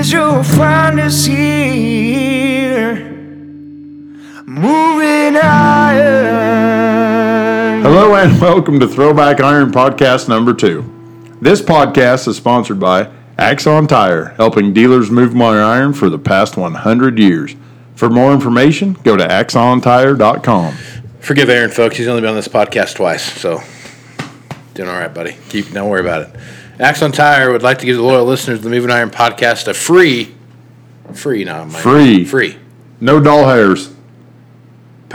[0.00, 2.94] Through the years, you'll find us here.
[4.46, 6.62] Moving Iron.
[7.82, 10.84] Hello and welcome to Throwback Iron Podcast number two.
[11.42, 16.56] This podcast is sponsored by Axon Tire, helping dealers move more iron for the past
[16.56, 17.54] 100 years.
[17.94, 20.74] For more information, go to axontire.com.
[21.20, 21.98] Forgive Aaron, folks.
[21.98, 23.60] He's only been on this podcast twice, so
[24.72, 25.36] doing all right, buddy.
[25.50, 26.30] Keep don't worry about it.
[26.80, 29.74] Axon Tire would like to give the loyal listeners of the Moving Iron podcast a
[29.74, 30.34] free,
[31.12, 32.24] free, not my Free.
[32.24, 32.56] free
[33.00, 33.92] No doll hairs.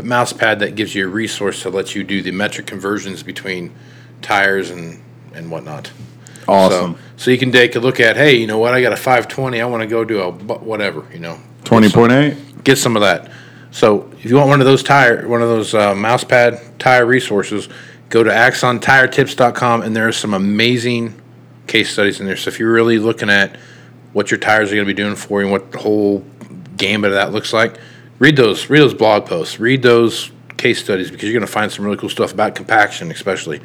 [0.04, 3.74] mouse pad that gives you a resource to let you do the metric conversions between
[4.22, 5.02] tires and
[5.34, 5.92] and whatnot.
[6.48, 6.94] Awesome.
[6.94, 8.76] So, so you can take a look at, hey, you know what?
[8.76, 9.60] I got a 520.
[9.60, 11.40] I want to go do a whatever, you know.
[11.64, 12.64] 20.8.
[12.64, 13.32] get some of that.
[13.72, 17.08] So if you want one of those tire, one of those uh, mouse pad tire
[17.08, 17.70] resources,
[18.10, 21.20] go to axontiretips.com and there are some amazing
[21.68, 22.38] case studies in there.
[22.38, 23.58] So if you're really looking at
[24.14, 26.26] what your tires are going to be doing for you and what the whole
[26.78, 27.78] gambit of that looks like,
[28.20, 31.72] read those, read those blog posts, read those case studies because you're going to find
[31.72, 33.62] some really cool stuff about compaction, especially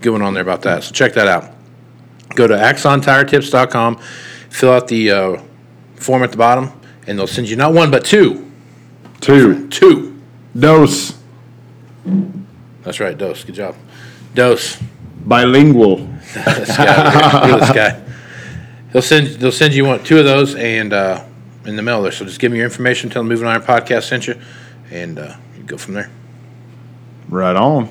[0.00, 0.84] going on there about that.
[0.84, 1.52] So check that out.
[2.34, 3.96] Go to axontiretips.com,
[4.50, 5.42] fill out the uh,
[5.96, 6.70] form at the bottom,
[7.06, 8.44] and they'll send you not one but two
[9.24, 9.68] Two.
[9.68, 10.20] Two.
[10.54, 11.16] Dose.
[12.82, 13.42] That's right, dose.
[13.42, 13.74] Good job.
[14.34, 14.78] Dose.
[15.24, 16.06] Bilingual.
[16.34, 17.48] This guy.
[17.48, 18.02] Look at this guy.
[18.92, 19.26] He'll send.
[19.40, 21.24] They'll send you one, two of those, and uh,
[21.64, 22.12] in the mail there.
[22.12, 23.10] So just give me your information.
[23.10, 24.40] Tell them Moving Iron Podcast sent you,
[24.90, 26.10] and uh, you go from there.
[27.28, 27.88] Right on.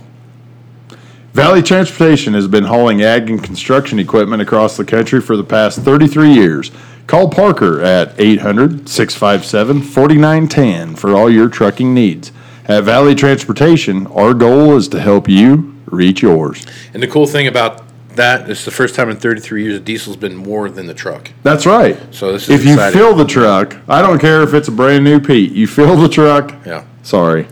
[1.33, 5.79] Valley Transportation has been hauling ag and construction equipment across the country for the past
[5.79, 6.71] 33 years.
[7.07, 12.31] Call Parker at 800 657 4910 for all your trucking needs.
[12.65, 16.65] At Valley Transportation, our goal is to help you reach yours.
[16.93, 17.81] And the cool thing about
[18.15, 21.31] that is the first time in 33 years a diesel's been more than the truck.
[21.43, 21.97] That's right.
[22.13, 25.03] So this is if you fill the truck, I don't care if it's a brand
[25.03, 27.47] new Pete, you fill the truck, Yeah, sorry.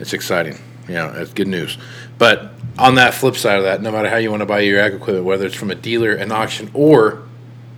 [0.00, 0.58] it's exciting.
[0.88, 1.78] Yeah, it's good news.
[2.18, 4.80] But on that flip side of that, no matter how you want to buy your
[4.80, 7.22] ag equipment, whether it's from a dealer, an auction, or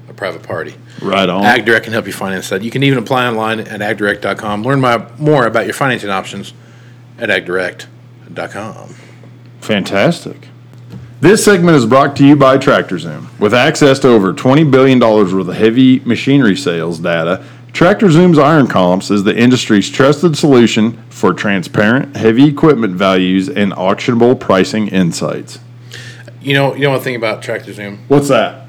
[0.08, 1.42] a private party, Right on.
[1.44, 2.62] AgDirect can help you finance that.
[2.62, 4.62] You can even apply online at agdirect.com.
[4.62, 6.52] Learn my, more about your financing options
[7.18, 8.94] at agdirect.com.
[9.60, 10.48] Fantastic.
[11.26, 13.40] This segment is brought to you by TractorZoom.
[13.40, 19.10] With access to over $20 billion worth of heavy machinery sales data, TractorZoom's Iron Comps
[19.10, 25.58] is the industry's trusted solution for transparent, heavy equipment values and auctionable pricing insights.
[26.42, 28.04] You know, you know one thing about Tractor Zoom?
[28.06, 28.68] What's that?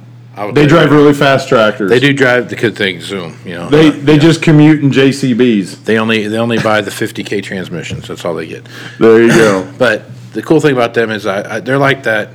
[0.53, 1.91] They drive really fast tractors.
[1.91, 3.38] They do drive the good thing, Zoom.
[3.45, 4.19] You know, They, Uh, they yeah.
[4.19, 5.85] just commute in JCBs.
[5.85, 8.07] they only they only buy the 50k transmissions.
[8.07, 8.66] That's all they get.
[8.97, 9.72] There you go.
[9.78, 12.29] But the cool thing about them is I, I, they're like that.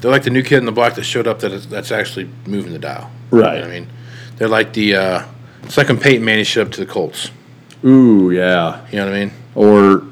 [0.00, 2.28] They're like the new kid in the block that showed up that is, that's actually
[2.46, 3.10] moving the dial.
[3.32, 3.64] You know Right.
[3.64, 3.88] I mean,
[4.36, 5.26] they're like the uh,
[5.62, 7.30] it's like when Peyton Manning showed up to the Colts.
[7.84, 8.86] Ooh, yeah.
[8.90, 9.32] You know what I mean?
[9.54, 10.02] Or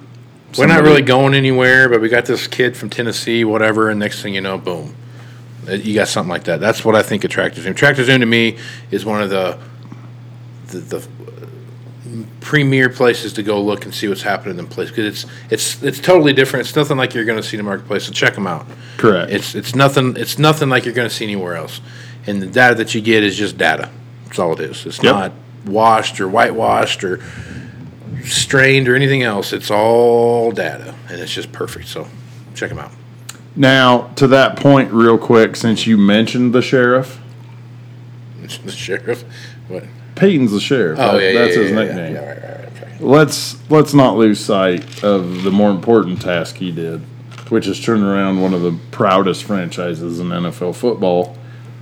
[0.59, 4.23] We're not really going anywhere, but we got this kid from Tennessee, whatever, and next
[4.23, 4.95] thing you know, boom,
[5.69, 6.61] you got something like that.
[6.61, 7.75] That's what I think of Tractor Zoom.
[7.75, 8.59] Tractor Zoom to me
[8.91, 9.59] is one of the
[10.69, 11.09] the, the
[12.45, 15.83] premier places to go look and see what's happening in the place because it's it's
[15.83, 16.67] it's totally different.
[16.67, 18.05] It's nothing like you're going to see in the marketplace.
[18.05, 18.67] So check them out.
[18.99, 19.33] Correct.
[19.33, 20.15] It's it's nothing.
[20.17, 21.81] It's nothing like you're going to see anywhere else.
[22.27, 23.91] And the data that you get is just data.
[24.27, 24.85] That's all it is.
[24.87, 25.15] It's Yep.
[25.15, 25.33] not
[25.67, 27.21] washed or whitewashed or
[28.25, 29.53] strained or anything else.
[29.53, 31.89] It's all data, and it's just perfect.
[31.89, 32.07] So
[32.55, 32.93] check them out.
[33.57, 37.21] Now, to that point, real quick, since you mentioned the sheriff,
[38.65, 39.25] The sheriff.
[39.69, 39.85] What?
[40.17, 40.99] Peyton's the sheriff.
[41.01, 42.15] Oh That- yeah, that's yeah, his yeah, nickname.
[42.15, 42.24] Yeah.
[43.05, 47.01] Let's let's not lose sight of the more important task he did,
[47.49, 51.37] which is turn around one of the proudest franchises in NFL football,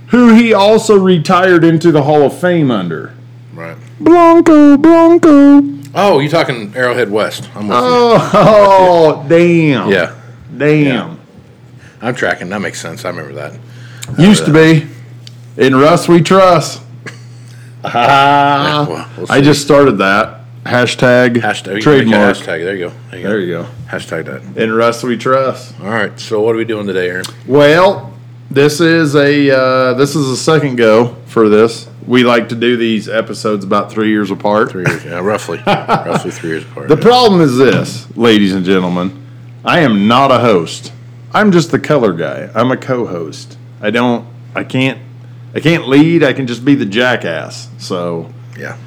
[0.07, 3.13] who he also retired into the Hall of Fame under.
[3.53, 3.77] Right.
[3.99, 5.61] Blanco, Blanco.
[5.95, 7.49] Oh, you talking Arrowhead West?
[7.55, 9.89] I'm with Oh, damn.
[9.91, 10.15] Yeah,
[10.57, 11.19] Damn.
[12.01, 12.49] I'm tracking.
[12.49, 13.05] That makes sense.
[13.05, 13.59] I remember that.
[14.19, 14.87] Used to be.
[15.55, 16.81] In Russ we trust.
[17.83, 18.85] Ah.
[18.89, 20.42] well, we'll I just started that.
[20.65, 21.37] Hashtag, Hashtag.
[21.37, 22.37] you can make a trademark.
[22.37, 22.45] Hashtag.
[22.45, 22.93] There you go.
[23.11, 23.29] There you go.
[23.29, 23.67] There you go.
[23.87, 24.61] Hashtag that.
[24.61, 25.79] In Russ we trust.
[25.81, 26.17] All right.
[26.19, 27.25] So what are we doing today, Aaron?
[27.47, 28.13] Well,
[28.49, 31.89] this is a uh, this is a second go for this.
[32.07, 34.71] We like to do these episodes about three years apart.
[34.71, 35.03] Three years.
[35.03, 35.61] Yeah, roughly.
[35.67, 36.87] roughly three years apart.
[36.87, 39.21] The problem is this, ladies and gentlemen.
[39.65, 40.91] I am not a host.
[41.33, 42.49] I'm just the color guy.
[42.53, 43.57] I'm a co-host.
[43.81, 44.27] I don't.
[44.55, 44.99] I can't.
[45.55, 46.23] I can't lead.
[46.23, 47.69] I can just be the jackass.
[47.79, 48.77] So yeah.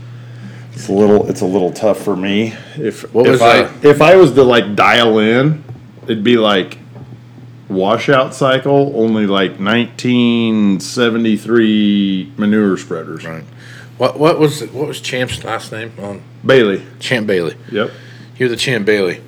[0.77, 1.29] It's a little.
[1.29, 2.55] It's a little tough for me.
[2.77, 5.65] If What if I if I was to like dial in,
[6.03, 6.77] it'd be like
[7.71, 8.93] washout cycle.
[8.95, 13.25] Only like 1973 manure spreaders.
[13.25, 13.45] Right.
[13.97, 15.95] What what was what was Champ's last name?
[15.99, 16.83] Um, Bailey.
[17.01, 17.57] Champ Bailey.
[17.73, 17.91] Yep.
[18.37, 19.23] You're the Champ Bailey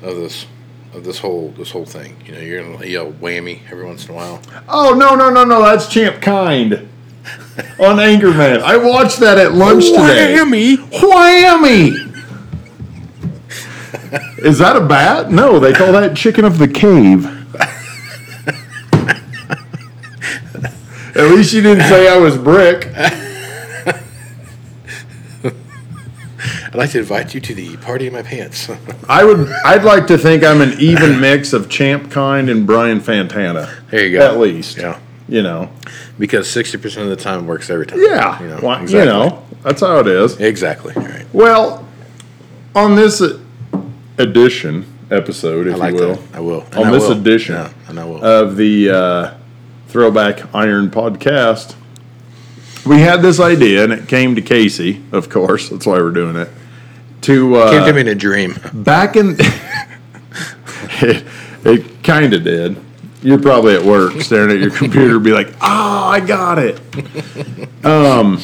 [0.00, 0.46] of this
[0.94, 2.16] of this whole this whole thing.
[2.24, 4.40] You know, you're gonna yell whammy every once in a while.
[4.66, 5.62] Oh no no no no!
[5.62, 6.88] That's Champ Kind
[7.78, 8.60] on Anchorman.
[8.62, 10.36] I watched that at lunch today.
[10.38, 10.76] Whammy.
[10.76, 12.06] Whammy!
[14.44, 15.30] Is that a bat?
[15.30, 17.26] No, they call that chicken of the cave.
[21.16, 22.88] At least you didn't say I was brick.
[26.72, 28.70] I'd like to invite you to the party in my pants.
[29.08, 29.50] I would.
[29.64, 33.68] I'd like to think I'm an even mix of Champ Kind and Brian Fantana.
[33.90, 34.24] there you go.
[34.24, 34.98] At least, Yeah.
[35.30, 35.70] You know.
[36.18, 38.00] Because sixty percent of the time works every time.
[38.02, 38.98] Yeah, You know, Why- exactly.
[39.00, 40.38] you know that's how it is.
[40.40, 40.92] Exactly.
[40.96, 41.26] Right.
[41.32, 41.86] Well,
[42.74, 43.22] on this
[44.18, 46.36] edition episode, if I like you will, that.
[46.36, 46.60] I will.
[46.62, 47.12] And on I this will.
[47.20, 48.24] edition Yeah, and I will.
[48.24, 49.34] of the uh,
[49.88, 51.74] Throwback Iron podcast,
[52.86, 55.68] we had this idea, and it came to Casey, of course.
[55.68, 56.48] That's why we're doing it.
[57.22, 58.56] To uh, Came to me in a dream.
[58.72, 59.36] back in,
[61.02, 61.24] it,
[61.64, 62.76] it kind of did.
[63.22, 66.80] You're probably at work staring at your computer, be like, "Oh, I got it."
[67.84, 68.40] Um,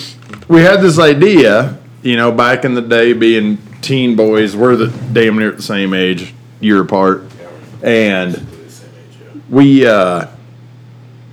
[0.48, 4.54] we had this idea, you know, back in the day, being teen boys.
[4.54, 7.24] We're the damn near the same age, year apart,
[7.82, 8.46] and
[9.48, 10.26] we uh,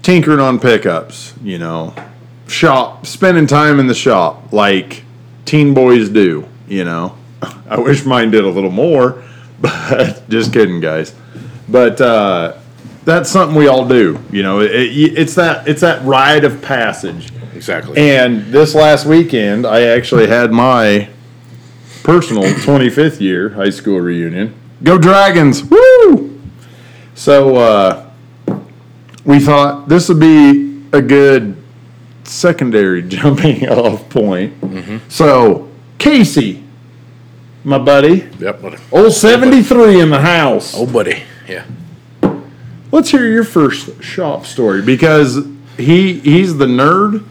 [0.04, 1.34] tinkering on pickups.
[1.44, 1.94] You know,
[2.48, 5.04] shop, spending time in the shop like
[5.45, 6.48] teen boys do.
[6.69, 7.18] You know,
[7.69, 9.22] I wish mine did a little more,
[9.60, 11.13] but just kidding, guys.
[11.68, 12.57] But uh,
[13.05, 14.19] that's something we all do.
[14.31, 17.31] You know, it, it, it's that it's that rite of passage.
[17.55, 17.97] Exactly.
[18.09, 21.09] And this last weekend, I actually had my
[22.03, 24.53] personal 25th year high school reunion.
[24.83, 25.63] Go Dragons!
[25.63, 26.41] Woo!
[27.15, 28.09] So uh,
[29.23, 31.56] we thought this would be a good
[32.23, 34.53] secondary jumping off point.
[35.09, 36.63] So Casey,
[37.63, 38.61] my buddy, yep.
[38.63, 40.73] A- old 73 in the house.
[40.75, 41.23] Oh, buddy.
[41.47, 41.65] Yeah.
[42.94, 45.48] Let's hear your first shop story because
[45.78, 47.25] he he's the nerd,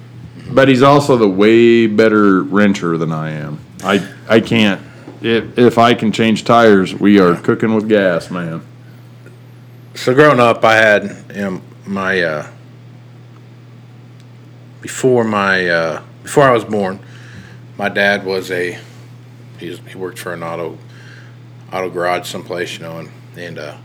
[0.51, 3.61] but he's also the way better renter than I am.
[3.85, 4.83] I I can't
[5.21, 8.67] if if I can change tires, we are cooking with gas, man.
[9.95, 12.51] So growing up, I had you know, my uh,
[14.81, 16.99] before my uh, before I was born,
[17.79, 18.81] my dad was a
[19.61, 20.77] he, was, he worked for an auto
[21.73, 23.77] auto garage someplace, you know, and and uh,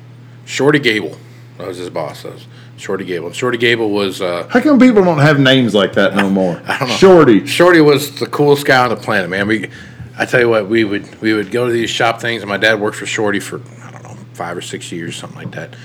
[0.43, 1.15] Shorty Gable
[1.57, 2.23] that was his boss.
[2.23, 2.45] That was
[2.77, 3.31] Shorty Gable.
[3.31, 6.61] Shorty Gable was uh, How come people don't have names like that no more?
[6.67, 6.95] I don't know.
[6.95, 7.45] Shorty.
[7.47, 9.47] Shorty was the coolest guy on the planet, man.
[9.47, 9.69] We,
[10.17, 12.57] I tell you what, we would we would go to these shop things, and my
[12.57, 15.75] dad worked for Shorty for I don't know five or six years, something like that.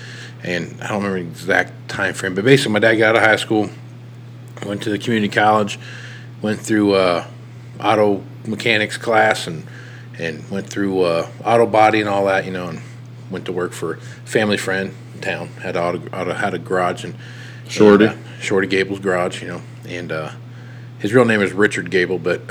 [0.45, 3.23] And I don't remember the exact time frame, but basically, my dad got out of
[3.23, 3.71] high school,
[4.67, 5.79] went to the community college,
[6.43, 7.27] went through uh,
[7.81, 9.67] auto mechanics class, and
[10.19, 12.83] and went through uh, auto body and all that, you know, and
[13.31, 15.49] went to work for a family friend town.
[15.49, 17.15] Had auto, auto had a garage and
[17.69, 18.07] Shorty.
[18.07, 20.33] and, uh, Shorty Gable's garage, you know, and uh,
[20.99, 22.43] his real name is Richard Gable, but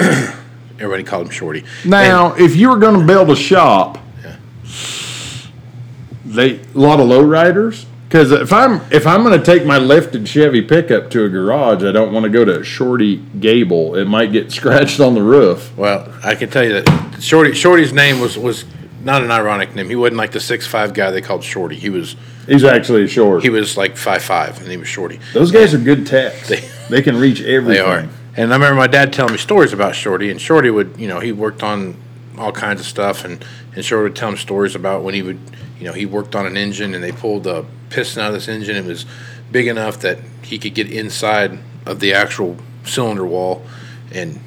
[0.79, 1.63] everybody called him Shorty.
[1.85, 4.37] Now, if you were going to build a shop, yeah.
[6.25, 7.85] they a lot of lowriders.
[8.11, 11.81] Because if I'm if I'm going to take my lifted Chevy pickup to a garage,
[11.85, 13.95] I don't want to go to Shorty Gable.
[13.95, 15.71] It might get scratched on the roof.
[15.77, 18.65] Well, I can tell you that Shorty Shorty's name was was
[19.03, 19.89] not an ironic name.
[19.89, 21.75] He wasn't like the six five guy they called Shorty.
[21.77, 22.15] He was
[22.47, 23.43] He's actually short.
[23.43, 25.19] he was like five five, and he was Shorty.
[25.33, 26.47] Those guys are good techs.
[26.49, 27.65] They- They, can reach everything.
[27.73, 28.07] They are.
[28.35, 31.19] And I remember my dad telling me stories about Shorty, and Shorty would, you know,
[31.19, 31.95] he worked on
[32.37, 33.43] all kinds of stuff, and
[33.75, 35.39] and Short would tell him stories about when he would,
[35.79, 38.47] you know, he worked on an engine and they pulled the piston out of this
[38.47, 38.75] engine.
[38.75, 39.05] It was
[39.51, 43.63] big enough that he could get inside of the actual cylinder wall
[44.11, 44.39] and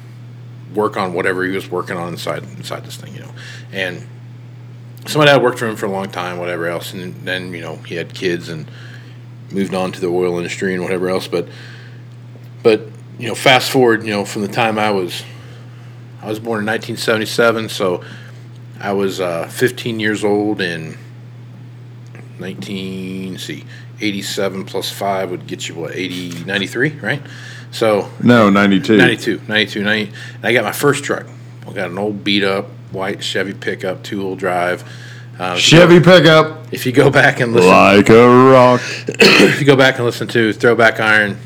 [0.73, 3.31] work on whatever he was working on inside inside this thing, you know,
[3.71, 4.07] and.
[5.07, 7.75] Somebody had worked for him for a long time, whatever else, and then you know
[7.77, 8.69] he had kids and
[9.51, 11.27] moved on to the oil industry and whatever else.
[11.27, 11.47] But
[12.63, 12.81] but
[13.19, 15.23] you know, fast forward, you know, from the time I was
[16.21, 18.03] I was born in 1977, so
[18.79, 20.97] I was uh, 15 years old in
[22.39, 23.63] 19 let's see
[24.01, 27.21] 87 plus 5 would get you what 80 93 right
[27.71, 28.97] so No, 92.
[28.97, 31.25] 92 92 90 and i got my first truck
[31.67, 34.83] i got an old beat up white chevy pickup two-wheel drive
[35.37, 36.73] uh, Chevy pickup.
[36.73, 38.81] if you go back and listen Like a rock.
[39.07, 41.37] if you go back and listen to throwback iron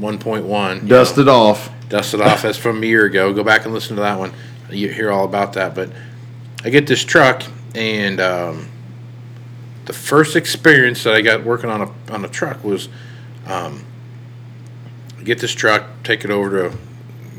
[0.00, 1.70] 1.1 Dust know, it off.
[1.88, 2.42] dust it off.
[2.42, 3.32] That's from a year ago.
[3.32, 4.32] Go back and listen to that one.
[4.70, 5.74] You hear all about that.
[5.74, 5.90] But
[6.64, 8.68] I get this truck, and um,
[9.84, 12.88] the first experience that I got working on a on a truck was,
[13.46, 13.84] um,
[15.24, 16.76] get this truck, take it over to,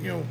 [0.01, 0.25] you know,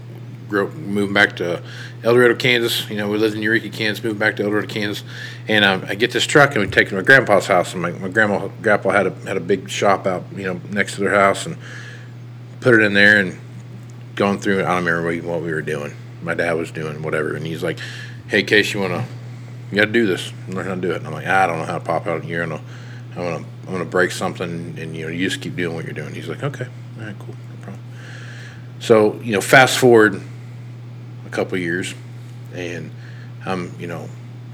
[0.49, 1.63] grow, move back to
[2.03, 2.89] El Dorado, Kansas.
[2.89, 5.05] You know, we lived in Eureka, Kansas, moved back to El Dorado, Kansas,
[5.47, 7.73] and um, I get this truck and we take it to my grandpa's house.
[7.73, 10.95] And my, my grandma grandpa had a had a big shop out, you know, next
[10.95, 11.57] to their house, and
[12.61, 13.39] put it in there and
[14.15, 14.65] going through it.
[14.65, 15.95] I don't remember what, we were doing.
[16.23, 17.79] My dad was doing whatever, and he's like,
[18.29, 19.07] "Hey, Case, you wanna,
[19.71, 20.33] you gotta do this.
[20.49, 22.25] Learn how to do it." And I'm like, "I don't know how to pop out.
[22.25, 22.61] You're gonna,
[23.13, 25.95] I'm gonna, I'm gonna break something, and you know, you just keep doing what you're
[25.95, 26.67] doing." He's like, "Okay,
[26.99, 27.83] all right, cool, no problem."
[28.81, 30.21] So you know, fast forward
[31.29, 31.95] a couple years,
[32.55, 32.91] and
[33.47, 34.09] I'm, you know,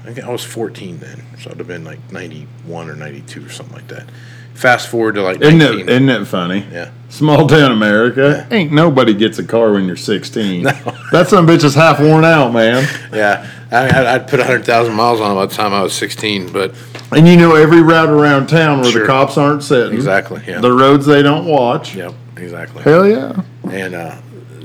[0.05, 3.87] I was 14 then, so I'd have been like 91 or 92 or something like
[3.87, 4.05] that.
[4.53, 5.79] Fast forward to like Isn't 19.
[5.79, 6.65] it, isn't it funny?
[6.71, 6.91] yeah.
[7.09, 8.47] Small town America.
[8.51, 10.63] Ain't nobody gets a car when you're 16.
[11.11, 12.83] That some bitch is half worn out, man.
[13.13, 15.93] Yeah, I, I- I'd put hundred thousand miles on it by the time I was
[15.93, 16.51] sixteen.
[16.51, 16.73] But
[17.11, 19.01] And you know every route around town where Sure.
[19.01, 19.93] the cops aren't sitting.
[19.93, 21.95] exactly, yeah, The roads they don't watch.
[21.95, 22.81] yep, exactly.
[22.83, 23.39] Hell yeah.
[23.71, 24.15] And uh,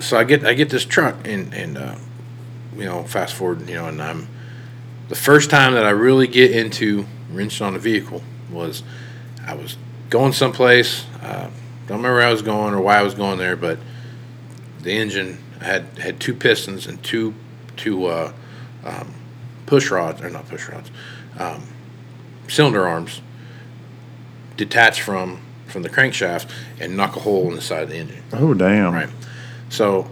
[0.00, 1.97] so I get I get this truck, and and uh,
[2.76, 4.28] you know, fast forward, you know, and I'm
[5.09, 8.83] the first time that I really get into wrenching on a vehicle was
[9.47, 9.76] I was
[10.09, 11.04] going someplace.
[11.23, 11.50] Uh,
[11.87, 13.78] don't remember where I was going or why I was going there, but
[14.83, 17.35] the engine had had two pistons and two
[17.76, 18.33] two uh,
[18.85, 19.14] um,
[19.66, 20.90] push rods or not push rods,
[21.38, 21.62] um,
[22.49, 23.21] cylinder arms
[24.57, 28.23] detached from from the crankshaft and knock a hole in the side of the engine.
[28.33, 28.92] Oh damn.
[28.92, 29.09] Right.
[29.71, 30.11] So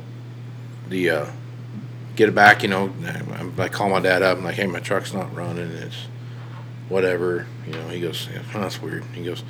[0.88, 1.26] the uh,
[2.16, 4.38] get it back, you know, I, I call my dad up.
[4.38, 5.70] I'm like, hey, my truck's not running.
[5.70, 6.06] It's
[6.88, 7.46] whatever.
[7.66, 9.04] You know, he goes, oh, that's weird.
[9.14, 9.42] He goes,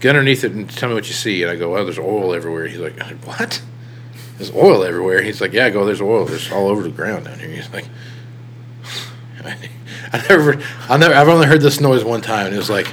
[0.00, 1.42] get underneath it and tell me what you see.
[1.42, 2.66] And I go, well, there's oil everywhere.
[2.66, 3.62] He's like, what?
[4.38, 5.22] There's oil everywhere.
[5.22, 6.24] He's like, yeah, go, there's oil.
[6.24, 7.50] There's all over the ground down here.
[7.50, 7.88] He's like,
[9.44, 12.86] I never, I never, I've only heard this noise one time, and it was like,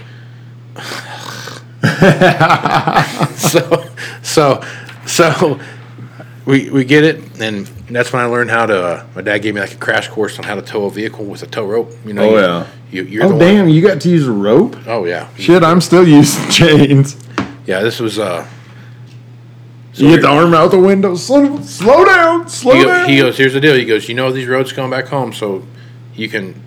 [3.37, 3.89] so,
[4.21, 4.63] so,
[5.05, 5.59] so,
[6.45, 8.83] we we get it, and that's when I learned how to.
[8.83, 11.25] Uh, my dad gave me like a crash course on how to tow a vehicle
[11.25, 11.91] with a tow rope.
[12.05, 12.67] You know, Oh, you, yeah.
[12.91, 13.69] you, you're Oh the damn, One.
[13.73, 14.75] you got to use a rope?
[14.87, 17.15] Oh yeah, Shit, I'm still using chains.
[17.65, 17.81] yeah.
[17.81, 18.47] This was uh.
[19.93, 21.15] so you get the arm out the window.
[21.15, 23.09] Slow, slow down, slow he, go, down.
[23.09, 23.75] he goes, here's the deal.
[23.75, 25.65] He goes, you know these roads going back home, so
[26.15, 26.61] you can.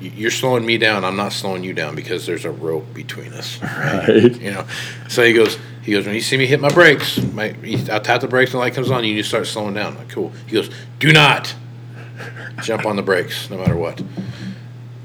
[0.00, 1.04] You're slowing me down.
[1.04, 3.60] I'm not slowing you down because there's a rope between us.
[3.62, 4.34] Right.
[4.40, 4.66] You know,
[5.08, 5.58] so he goes.
[5.82, 8.50] He goes when you see me hit my brakes, my he- I tap the brakes
[8.52, 9.02] and the light comes on.
[9.04, 9.96] You need to start slowing down.
[9.96, 10.32] Like cool.
[10.46, 11.54] He goes, do not
[12.62, 14.02] jump on the brakes, no matter what.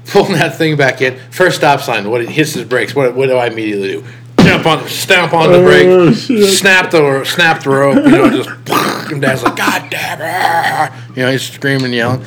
[0.06, 1.18] Pulling that thing back in.
[1.30, 2.08] First stop sign.
[2.10, 2.94] What it hits his brakes.
[2.94, 4.04] What what do I immediately do?
[4.38, 6.44] Jump on, stamp on the Oh, brake, shit.
[6.56, 7.96] snap the snap the rope.
[7.96, 8.50] You know, just.
[9.06, 10.92] And Dad's like, God damn it!
[11.16, 12.24] You know, he's screaming, and yelling.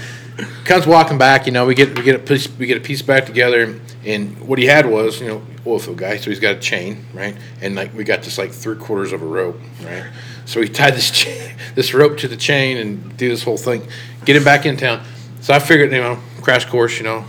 [0.65, 1.45] Comes walking back.
[1.45, 4.39] You know, we get we get a piece we get a piece back together, and
[4.47, 7.35] what he had was you know oil field guy, so he's got a chain, right?
[7.61, 10.05] And like we got this like three quarters of a rope, right?
[10.45, 13.87] So we tied this chain, this rope to the chain and do this whole thing,
[14.25, 15.03] get him back in town.
[15.41, 17.25] So I figured, you know, crash course, you know,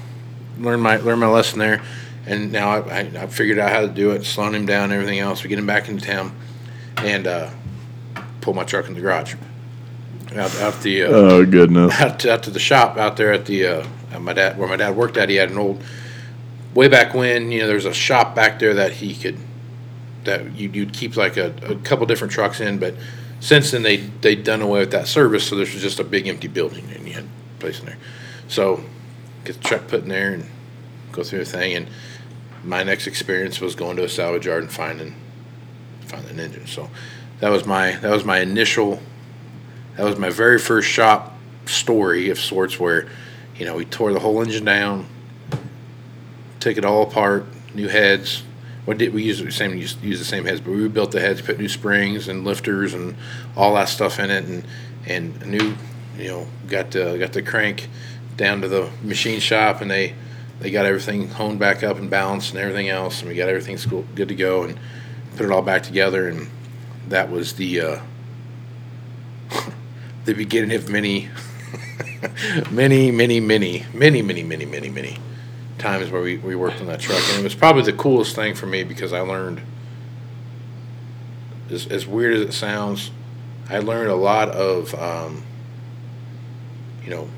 [0.58, 1.82] learn my learn my lesson there,
[2.26, 5.18] and now I, I, I figured out how to do it, slowing him down, everything
[5.18, 5.42] else.
[5.42, 6.34] We get him back into town,
[6.98, 7.50] and uh,
[8.40, 9.34] pull my truck in the garage.
[10.36, 11.92] Out, out the uh, Oh goodness.
[12.00, 14.68] out to, out to the shop out there at the uh, at my dad where
[14.68, 15.28] my dad worked at.
[15.28, 15.82] He had an old
[16.74, 19.38] way back when you know there was a shop back there that he could
[20.24, 22.94] that you, you'd keep like a, a couple different trucks in, but
[23.40, 26.28] since then they they'd done away with that service, so this was just a big
[26.28, 27.98] empty building and you had a place in there.
[28.48, 28.84] So
[29.44, 30.46] get the truck put in there and
[31.12, 31.74] go through the thing.
[31.74, 31.88] And
[32.64, 35.14] my next experience was going to a salvage yard and finding
[36.02, 36.66] finding an engine.
[36.66, 36.90] So
[37.40, 39.00] that was my that was my initial
[40.00, 43.06] that was my very first shop story of sorts where
[43.58, 45.06] You know, we tore the whole engine down,
[46.58, 48.42] took it all apart, new heads.
[48.86, 49.40] What did we use?
[49.40, 52.28] The same use, use the same heads, but we rebuilt the heads, put new springs
[52.28, 53.14] and lifters and
[53.54, 54.64] all that stuff in it, and
[55.06, 55.74] and new,
[56.16, 57.90] you know, got the, got the crank
[58.38, 60.14] down to the machine shop, and they
[60.60, 63.76] they got everything honed back up and balanced and everything else, and we got everything
[63.76, 64.78] school, good to go, and
[65.36, 66.48] put it all back together, and
[67.08, 68.00] that was the uh,
[70.30, 71.28] the beginning of many,
[72.70, 75.18] many, many, many, many, many, many, many, many
[75.78, 78.54] times where we, we worked on that truck, and it was probably the coolest thing
[78.54, 79.60] for me because I learned,
[81.70, 83.10] as, as weird as it sounds,
[83.68, 85.42] I learned a lot of, um,
[87.02, 87.28] you know,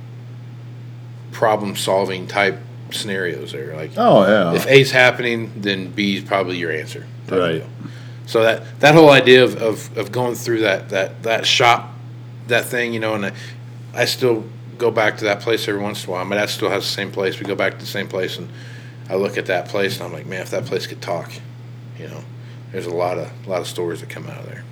[1.31, 2.59] problem solving type
[2.91, 3.75] scenarios there.
[3.75, 4.55] Like, Oh yeah.
[4.55, 7.07] if A's happening, then B is probably your answer.
[7.29, 7.65] Right.
[8.27, 11.92] So that that whole idea of, of, of going through that, that that shop,
[12.49, 13.33] that thing, you know, and I,
[13.95, 14.45] I still
[14.79, 16.25] go back to that place every once in a while.
[16.25, 17.39] My dad still has the same place.
[17.39, 18.49] We go back to the same place, and
[19.09, 21.33] I look at that place, and I'm like, man, if that place could talk,
[21.99, 22.25] you know,
[22.73, 24.65] there's a lot of a lot of stories that come out of there.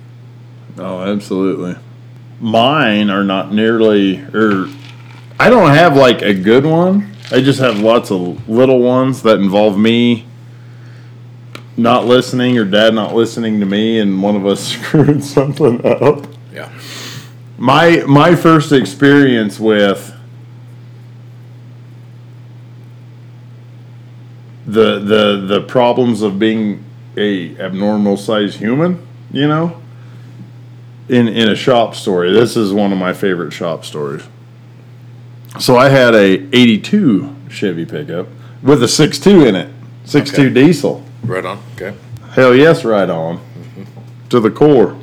[0.77, 1.75] Oh, absolutely.
[2.39, 4.67] Mine are not nearly, or
[5.39, 7.11] I don't have like a good one.
[7.31, 10.25] I just have lots of little ones that involve me
[11.77, 16.25] not listening or dad not listening to me, and one of us screwing something up.
[16.53, 16.71] Yeah.
[17.61, 20.11] My my first experience with
[24.65, 26.83] the the the problems of being
[27.17, 29.79] a abnormal sized human, you know,
[31.07, 32.31] in in a shop story.
[32.33, 34.23] This is one of my favorite shop stories.
[35.59, 38.27] So I had a 82 Chevy pickup
[38.63, 39.69] with a 6.2 in it.
[40.05, 40.49] 6.2 Okay.
[40.49, 41.03] diesel.
[41.23, 41.59] Right on.
[41.75, 41.95] Okay.
[42.31, 43.37] Hell yes, right on.
[43.37, 43.83] Mm-hmm.
[44.29, 44.97] To the core.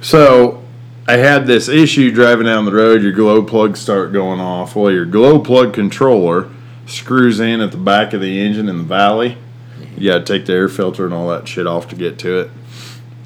[0.00, 0.55] So
[1.08, 4.74] I had this issue driving down the road, your glow plugs start going off.
[4.74, 6.50] Well, your glow plug controller
[6.86, 9.38] screws in at the back of the engine in the valley.
[9.96, 12.50] You gotta take the air filter and all that shit off to get to it.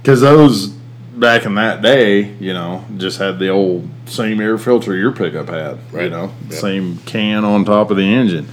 [0.04, 4.94] Cause those back in that day, you know, just had the old same air filter
[4.94, 5.78] your pickup had.
[5.92, 6.52] You know, Yep.
[6.52, 8.48] same can on top of the engine.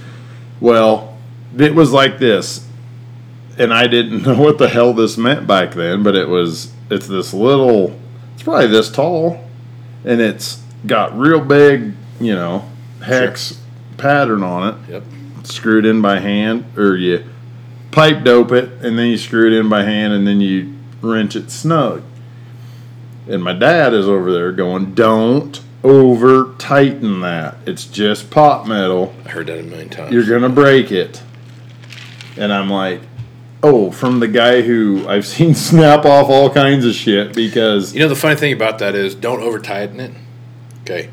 [0.60, 1.16] Well,
[1.56, 2.66] it was like this
[3.58, 7.06] and I didn't know what the hell this meant back then, but it was it's
[7.06, 7.98] this little
[8.38, 9.44] it's probably this tall
[10.04, 12.64] and it's got real big, you know,
[13.02, 13.60] hex
[13.96, 15.02] pattern on it, Yep.
[15.42, 17.24] screwed in by hand or you
[17.90, 20.72] pipe dope it and then you screw it in by hand and then you
[21.02, 22.02] wrench it snug.
[23.28, 27.56] And my dad is over there going, "Don't over tighten that.
[27.66, 30.12] It's just pot metal." I heard that a million times.
[30.12, 31.22] you're gonna break it.
[32.36, 33.00] And I'm like,
[33.62, 38.00] oh, from the guy who I've seen snap off all kinds of shit because You
[38.00, 40.12] know the funny thing about that is don't over tighten it.
[40.82, 41.10] Okay.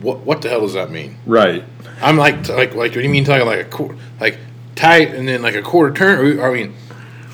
[0.00, 1.16] What what the hell does that mean?
[1.26, 1.64] right,
[2.00, 4.38] I'm like like like what do you mean talking like a quarter like
[4.76, 6.40] tight and then like a quarter turn?
[6.40, 6.74] I mean,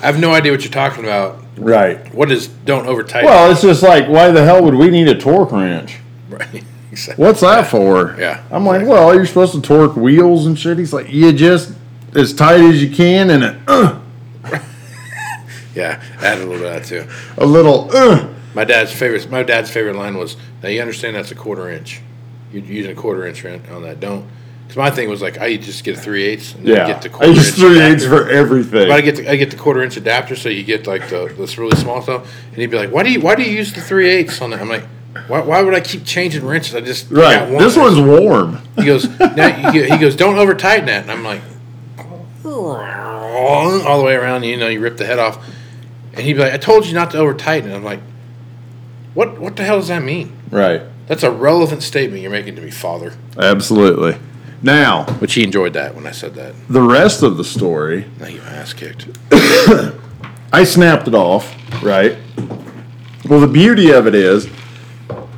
[0.01, 1.43] I have no idea what you're talking about.
[1.57, 2.11] right.
[2.13, 3.29] What is don't over tighten?
[3.29, 5.99] Well, it's just like, why the hell would we need a torque wrench?
[6.29, 6.63] right.
[6.91, 7.25] Exactly.
[7.25, 8.15] What's that for?
[8.17, 10.77] Yeah, I'm like, well, you're supposed to torque wheels and shit.
[10.77, 11.73] He's like, you just
[12.13, 13.99] as tight as you can and a, uh,
[15.75, 17.07] Yeah, add a little bit of that too.
[17.37, 17.89] a little.
[17.95, 18.29] Uh.
[18.53, 19.29] My dad's favorite.
[19.29, 22.01] My dad's favorite line was, "Now you understand that's a quarter inch.
[22.53, 23.99] You're using a quarter inch on on that.
[23.99, 24.25] Don't."
[24.63, 27.09] Because my thing was like, I just get a three eighths and Yeah, get the
[27.09, 28.87] I quarter use inch three eighths for everything.
[28.87, 31.31] But I get the, I get the quarter inch adapter, so you get like the
[31.37, 32.33] this really small stuff.
[32.51, 34.49] And he'd be like, "Why do you why do you use the three eighths on
[34.51, 34.85] that?" I'm like,
[35.27, 36.73] "Why, why would I keep changing wrenches?
[36.73, 38.59] I just got right, one." this one's warm.
[38.77, 41.03] He goes, now, he, he goes, don't over tighten that.
[41.03, 41.41] And I'm like,
[43.85, 44.43] all the way around.
[44.43, 45.45] You know, you rip the head off,
[46.15, 47.75] and he'd be like, I told you not to over tighten it.
[47.75, 47.99] I'm like,
[49.13, 49.39] what?
[49.39, 50.35] What the hell does that mean?
[50.51, 53.13] Right, That's a relevant statement you're making to me, father.
[53.37, 54.17] absolutely.
[54.61, 56.55] Now, Which he enjoyed that when I said that.
[56.69, 59.07] the rest of the story Now you ass kicked.
[60.51, 62.17] I snapped it off, right?
[63.27, 64.47] Well, the beauty of it is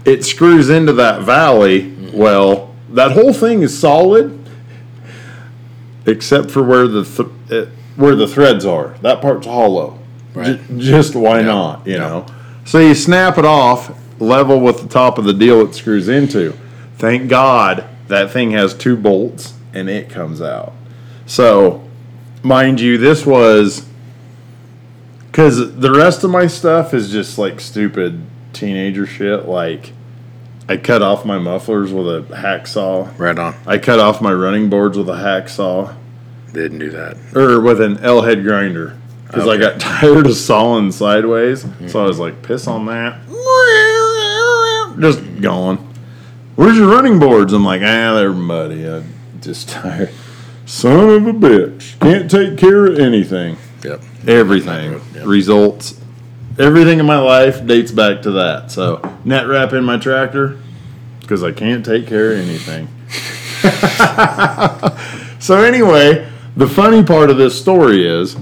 [0.06, 1.82] it screws into that valley.
[1.84, 2.18] Mm-hmm.
[2.18, 4.40] Well, that whole thing is solid
[6.06, 8.96] except for where the th- it, where the threads are.
[9.02, 10.00] That part's hollow.
[10.38, 10.60] Right.
[10.78, 12.00] J- just why not, you Yeah.
[12.00, 12.26] know?
[12.66, 16.54] So you snap it off level with the top of the deal it screws into.
[16.98, 20.74] Thank God that thing has two bolts and it comes out.
[21.26, 21.84] So,
[22.44, 23.86] mind you, this was
[25.32, 28.22] because the rest of my stuff is just like stupid
[28.54, 29.48] teenager shit.
[29.48, 29.94] Like,
[30.68, 33.18] I cut off my mufflers with a hacksaw.
[33.20, 33.56] Right on.
[33.66, 35.94] I cut off my running boards with a hacksaw
[36.54, 37.18] Didn't do that.
[37.36, 38.96] or with an L head grinder
[39.28, 41.66] because I got tired of sawing sideways.
[41.88, 43.22] So I was like, piss on that.
[45.00, 45.78] Just going.
[46.56, 47.54] Where's your running boards?
[47.54, 48.90] I'm like, ah, they're muddy.
[48.90, 49.04] I
[49.42, 50.12] Just tired.
[50.66, 52.00] Son of a bitch.
[52.00, 53.58] Can't take care of anything.
[53.84, 54.02] Yep.
[54.28, 54.94] Everything.
[55.14, 55.26] Yep.
[55.26, 56.02] Results.
[56.58, 58.72] Everything in my life dates back to that.
[58.72, 60.60] So, net wrap in my tractor
[61.22, 62.88] because I can't take care of anything.
[65.40, 68.36] so, anyway, the funny part of this story is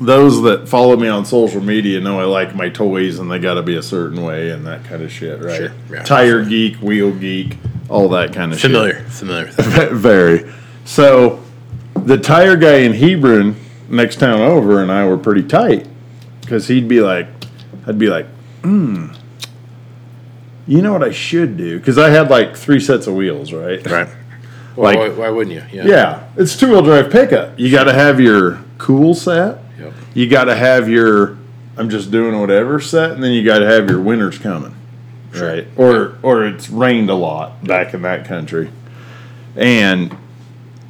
[0.00, 3.54] those that follow me on social media know I like my toys and they got
[3.54, 5.56] to be a certain way and that kind of shit, right?
[5.56, 6.02] Sure, yeah.
[6.04, 7.56] Tire geek, wheel geek,
[7.88, 8.70] all that kind of shit.
[8.70, 9.02] Familiar.
[9.04, 9.46] Familiar.
[9.92, 10.52] Very.
[10.84, 11.42] So
[11.96, 13.56] the tire guy in Hebron,
[13.88, 15.86] next town over, and I were pretty tight
[16.42, 17.26] because he'd be like,
[17.86, 18.26] I'd be like,
[18.62, 19.08] hmm,
[20.66, 21.78] you know what I should do?
[21.78, 23.84] Because I had like three sets of wheels, right?
[23.86, 24.08] Right.
[24.76, 25.64] Well, Like- why, why wouldn't you?
[25.72, 25.86] Yeah.
[25.88, 27.58] Yeah, it's two wheel drive pickup.
[27.58, 29.58] You got to have your cool set.
[30.18, 31.36] You got to have your
[31.76, 34.74] I'm just doing whatever set, and then you got to have your winter's coming,
[35.32, 35.64] right?
[35.76, 38.70] Or or it's rained a lot back in that country,
[39.54, 40.16] and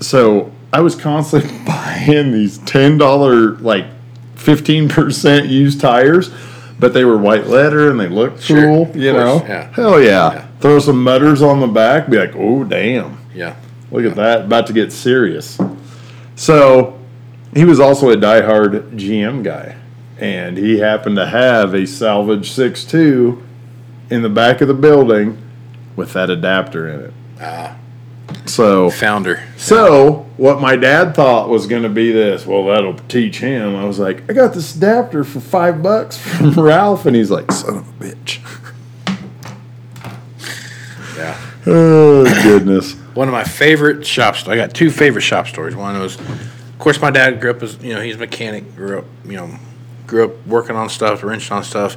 [0.01, 3.85] so I was constantly buying these ten dollar like
[4.35, 6.31] fifteen percent used tires,
[6.79, 9.45] but they were white leather and they looked Sure, cool, you know.
[9.47, 9.71] yeah.
[9.75, 10.33] Hell yeah.
[10.33, 10.47] Yeah.
[10.61, 13.19] Throw some mutters on the back, be like, oh damn.
[13.35, 13.57] Yeah.
[13.91, 15.59] Look at that, about to get serious.
[16.35, 16.98] So
[17.55, 19.77] he was also a diehard GM guy,
[20.19, 23.43] and he happened to have a salvage 6.2
[24.11, 25.41] in the back of the building
[25.97, 27.13] with that adapter in it.
[27.41, 27.77] Ah.
[28.45, 29.43] So, Founder.
[29.57, 33.75] so what my dad thought was going to be this, well, that'll teach him.
[33.75, 37.51] I was like, I got this adapter for five bucks from Ralph, and he's like,
[37.53, 38.41] son of a bitch.
[41.17, 41.41] Yeah.
[41.67, 42.95] Oh goodness.
[43.15, 44.61] One of my favorite shop stories.
[44.61, 45.75] I got two favorite shop stories.
[45.75, 46.17] One was,
[46.79, 48.77] of course, my dad grew up as you know he's a mechanic.
[48.77, 49.59] Grew up, you know,
[50.07, 51.97] grew up working on stuff, wrenching on stuff,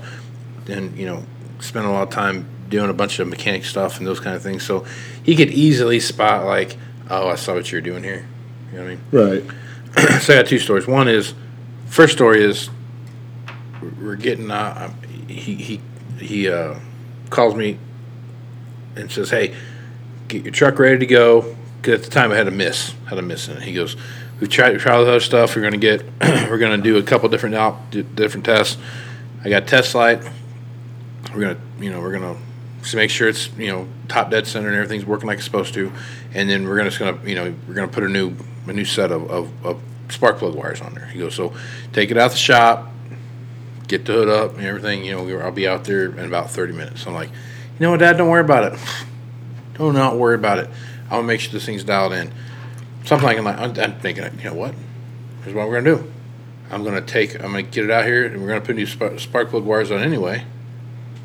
[0.67, 1.23] and you know,
[1.59, 4.41] spent a lot of time doing a bunch of mechanic stuff and those kind of
[4.41, 4.63] things.
[4.63, 4.83] So
[5.21, 6.77] he could easily spot like,
[7.11, 8.27] oh, I saw what you're doing here.
[8.71, 9.45] You know what I mean?
[9.93, 10.19] Right.
[10.23, 10.87] so I got two stories.
[10.87, 11.35] One is,
[11.85, 12.71] first story is,
[14.01, 14.49] we're getting.
[14.49, 14.91] Uh,
[15.27, 15.81] he he
[16.19, 16.79] he uh,
[17.29, 17.77] calls me
[18.95, 19.55] and says, "Hey,
[20.27, 23.17] get your truck ready to go." Because at the time I had a miss, had
[23.19, 23.63] a miss in it.
[23.63, 23.95] He goes,
[24.41, 25.55] "We've tried, tried all the other stuff.
[25.55, 27.55] We're gonna get, we're gonna do a couple different
[27.91, 28.77] di- different tests.
[29.45, 30.21] I got test light.
[31.33, 32.35] We're gonna, you know, we're gonna
[32.95, 35.93] make sure it's, you know, top dead center and everything's working like it's supposed to,
[36.33, 38.35] and then we're gonna just gonna, you know, we're gonna put a new,
[38.67, 41.53] a new set of, of, of spark plug wires on there." He goes, "So
[41.93, 42.89] take it out the shop."
[43.87, 45.03] Get the hood up and everything.
[45.03, 47.05] You know, I'll be out there in about thirty minutes.
[47.05, 47.35] I'm like, you
[47.81, 48.15] know what, Dad?
[48.15, 48.79] Don't worry about it.
[49.77, 50.69] Do not worry about it.
[51.09, 52.31] Gonna make sure this thing's dialed in.
[53.05, 54.75] Something like I'm, like, I'm I'm thinking, you know what?
[55.43, 56.11] Here's what we're gonna do.
[56.69, 59.19] I'm gonna take, I'm gonna get it out here, and we're gonna put new spark,
[59.19, 60.45] spark plug wires on anyway.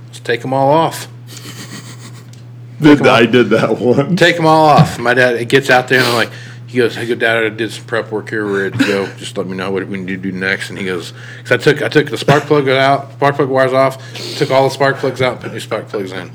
[0.07, 1.09] Let's take them all off.
[2.81, 4.17] Did, I did that one.
[4.17, 4.99] Take them all off.
[4.99, 6.31] My dad it gets out there, and I'm like,
[6.67, 8.45] he goes, "Hey, good dad, I did some prep work here.
[8.45, 9.07] We're ready to go.
[9.17, 11.13] Just let me know what we need to do next." And he goes,
[11.45, 13.97] "Cause I took, I took the spark plug out, spark plug wires off,
[14.37, 16.31] took all the spark plugs out, put new spark plugs in."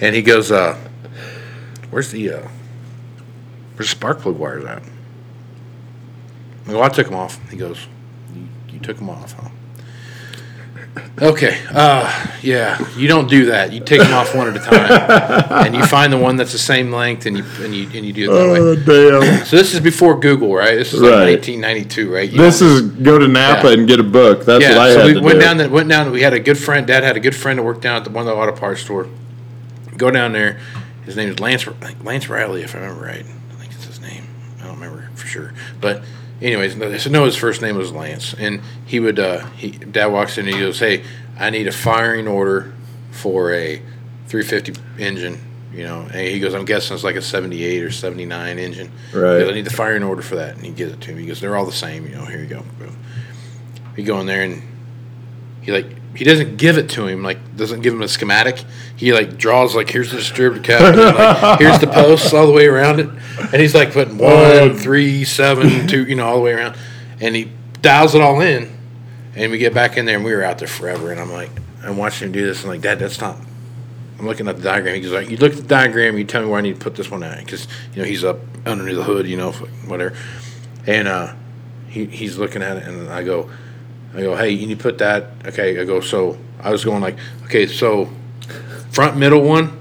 [0.00, 0.76] And he goes, uh,
[1.90, 2.48] "Where's the, uh,
[3.76, 4.82] where's the spark plug wires at?"
[6.66, 7.86] I go, "I took them off." He goes,
[8.34, 9.48] "You, you took them off, huh?"
[11.20, 13.72] Okay, uh, yeah, you don't do that.
[13.72, 16.58] You take them off one at a time, and you find the one that's the
[16.58, 18.58] same length, and you and you and you do it that way.
[18.60, 18.74] Oh
[19.20, 19.44] damn.
[19.44, 20.74] So this is before Google, right?
[20.76, 21.30] This is like Right.
[21.30, 22.30] 1992, right?
[22.30, 23.74] You This is go to Napa Yeah.
[23.74, 24.44] and get a book.
[24.44, 25.44] That's what I so had we to went do.
[25.44, 25.56] down.
[25.58, 26.10] The, went down.
[26.12, 26.86] We had a good friend.
[26.86, 28.80] Dad had a good friend that worked down at the one of the auto parts
[28.82, 29.08] store.
[29.96, 30.60] Go down there.
[31.06, 31.66] His name is Lance
[32.04, 33.24] Lance Riley, if I remember right.
[33.24, 34.26] I think it's his name.
[34.60, 35.52] I don't remember for sure.
[35.80, 36.02] But
[36.40, 37.24] anyways, I said no.
[37.24, 39.18] His first name was Lance, and he would.
[39.18, 41.02] Uh, he Dad walks in and he goes, "Hey,
[41.38, 42.72] I need a firing order
[43.10, 43.82] for a
[44.28, 45.40] 350 engine."
[45.72, 49.18] You know, and he goes, "I'm guessing it's like a 78 or 79 engine." He
[49.18, 49.40] Right.
[49.40, 51.22] goes, I need the firing order for that, and he gives it to me.
[51.22, 52.62] He goes, "They're all the same." You know, here you go.
[52.78, 52.96] Boom.
[53.96, 54.62] We go in there and
[55.62, 58.62] he like he doesn't give it to him like doesn't give him a schematic.
[58.96, 60.80] He like draws like here's the distributor cap,
[61.42, 63.08] like, here's the posts all the way around it,
[63.54, 66.76] and he's like putting one, three, seven, two, you know, all the way around,
[67.20, 68.76] and he dials it all in,
[69.36, 71.50] and we get back in there and we were out there forever, and I'm like
[71.84, 73.36] I'm watching him do this, and like Dad, that's not.
[74.18, 74.96] I'm looking at the diagram.
[74.96, 76.80] He goes like, you look at the diagram, you tell me where I need to
[76.80, 79.52] put this one at, because you know he's up underneath the hood, you know,
[79.86, 80.16] whatever,
[80.88, 81.32] and uh,
[81.86, 83.48] he he's looking at it, and I go.
[84.16, 85.30] I go, hey, you need to put that.
[85.44, 88.08] Okay, I go, so I was going like, okay, so
[88.90, 89.80] front middle one,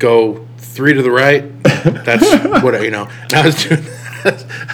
[0.00, 0.45] go
[0.76, 1.62] three to the right.
[1.62, 3.08] That's what you know.
[3.24, 3.84] And I was doing,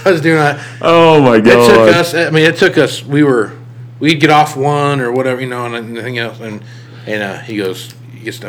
[0.05, 0.79] I was doing that.
[0.83, 1.47] oh my god!
[1.47, 2.15] It took us.
[2.15, 3.05] I mean, it took us.
[3.05, 3.53] We were,
[4.01, 6.41] we'd get off one or whatever, you know, and anything else.
[6.41, 6.63] And
[7.07, 8.41] and uh, he goes, he gets.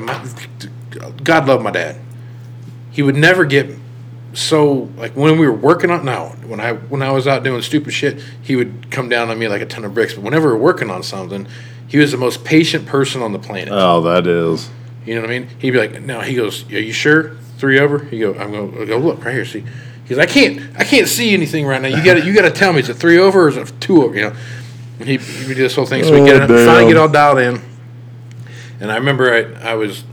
[1.23, 1.99] God love my dad.
[2.91, 3.69] He would never get
[4.33, 7.61] so like when we were working on now when I when I was out doing
[7.61, 10.13] stupid shit, he would come down on me like a ton of bricks.
[10.13, 11.47] But whenever we are working on something,
[11.87, 13.69] he was the most patient person on the planet.
[13.71, 14.69] Oh, that is.
[15.05, 15.49] You know what I mean?
[15.59, 17.35] He'd be like, "No." He goes, "Are you sure?
[17.57, 19.45] Three over?" He go, "I'm going to go look right here.
[19.45, 19.63] See."
[20.03, 21.87] He goes, "I can't, I can't see anything right now.
[21.87, 23.71] You got to, you got to tell me, is it three over or is it
[23.79, 24.35] two over?" You know.
[24.99, 26.97] And he, he would do this whole thing, so we Oh, get it, finally get
[26.97, 27.61] all dialed in.
[28.79, 30.03] And I remember I, I was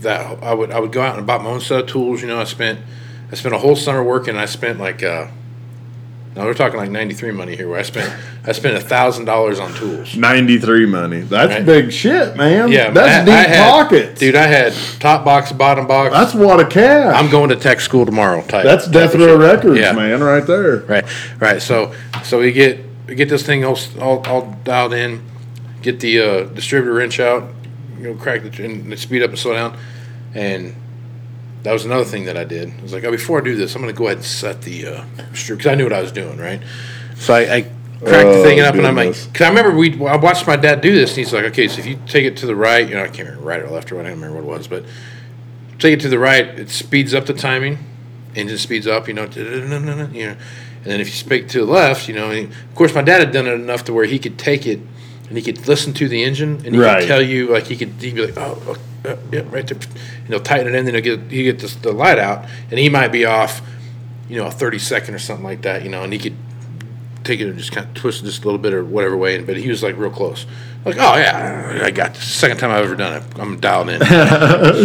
[0.00, 2.20] that I would I would go out and buy my own set of tools.
[2.20, 2.80] You know, I spent
[3.30, 4.36] I spent a whole summer working.
[4.36, 5.28] I spent like uh,
[6.36, 7.68] now we're talking like ninety three money here.
[7.68, 8.12] Where I spent
[8.44, 10.14] I spent a thousand dollars on tools.
[10.16, 11.20] 93 money.
[11.20, 11.66] That's Right.
[11.66, 12.70] big shit, man.
[12.70, 14.20] Yeah, That's I- deep I had- pockets.
[14.20, 14.34] dude.
[14.36, 16.12] I had top box, bottom box.
[16.14, 17.14] That's what a cash.
[17.16, 18.42] I'm going to tech school tomorrow.
[18.42, 19.36] Type, That's type Death Row.
[19.36, 19.92] Records, Yeah.
[19.92, 20.78] man, right there.
[20.86, 21.04] Right,
[21.40, 21.60] right.
[21.62, 25.22] So, so we get we get this thing all all, all dialed in,
[25.82, 27.44] get the uh, distributor wrench out,
[27.98, 29.76] you know, crack the and speed up and slow down,
[30.34, 30.74] and
[31.66, 32.72] that was another thing that I did.
[32.78, 34.62] I was like, oh, before I do this, I'm going to go ahead and set
[34.62, 36.62] the uh, because I knew what I was doing, right?
[37.16, 37.62] So I, I
[37.98, 40.54] cracked the thing Oh, up, and I'm like, because I remember we I watched my
[40.54, 42.88] dad do this, and he's like, okay, so if you take it to the right,
[42.88, 44.58] you know, I can't remember right or left or what, I don't remember what it
[44.58, 44.84] was, but
[45.80, 47.78] take it to the right, it speeds up the timing,
[48.36, 50.36] engine speeds up, you know, you know,
[50.86, 53.32] and then if you speak to the left, you know, of course my dad had
[53.32, 54.78] done it enough to where he could take it
[55.28, 57.00] and he could listen to the engine and he Right.
[57.00, 58.76] could tell you like he could he'd be like, oh, oh,
[59.10, 61.74] uh, yeah, right there, and he'll tighten it in, then he'll get he get this,
[61.76, 63.60] the light out, and he might be off,
[64.28, 66.36] you know, a thirty second or something like that, you know, and he could
[67.24, 69.40] take it and just kind of twist it just a little bit or whatever way,
[69.42, 70.46] but he was like real close.
[70.84, 72.22] Like, oh yeah, I got this.
[72.22, 73.22] Second time I've ever done it.
[73.40, 73.98] I'm dialed in.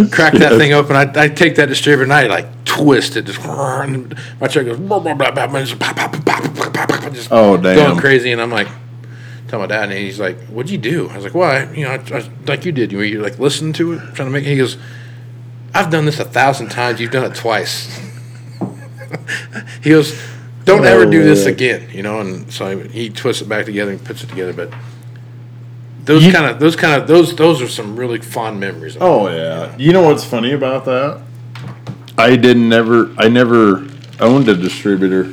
[0.09, 0.95] Crack that thing open.
[0.95, 3.25] I, I take that distributor and I like twist it.
[3.27, 5.47] Just and my truck goes blah, blah, blah, blah,
[5.79, 7.75] pop, pop, pop, just Oh, damn.
[7.75, 8.31] going crazy.
[8.31, 8.67] And I'm like,
[9.51, 11.83] tell my dad, and he's like, "What'd you do?" I was like, "Well, I, you
[11.83, 12.91] know, I, I, like you did.
[12.91, 14.49] You were you like listening to it, trying to make." it.
[14.49, 14.77] He goes,
[15.75, 16.99] "I've done this a thousand times.
[16.99, 17.99] You've done it twice."
[19.83, 20.19] he goes,
[20.65, 21.49] "Don't ever do this Oh.
[21.49, 24.53] again." You know, and so I, he twists it back together and puts it together.
[24.53, 24.71] But
[26.05, 28.97] those kind of those kind of those those are some really fond memories.
[28.99, 29.75] Oh yeah.
[29.77, 31.21] You know what's funny about that?
[32.17, 33.85] I didn't never I never
[34.19, 35.25] owned a distributor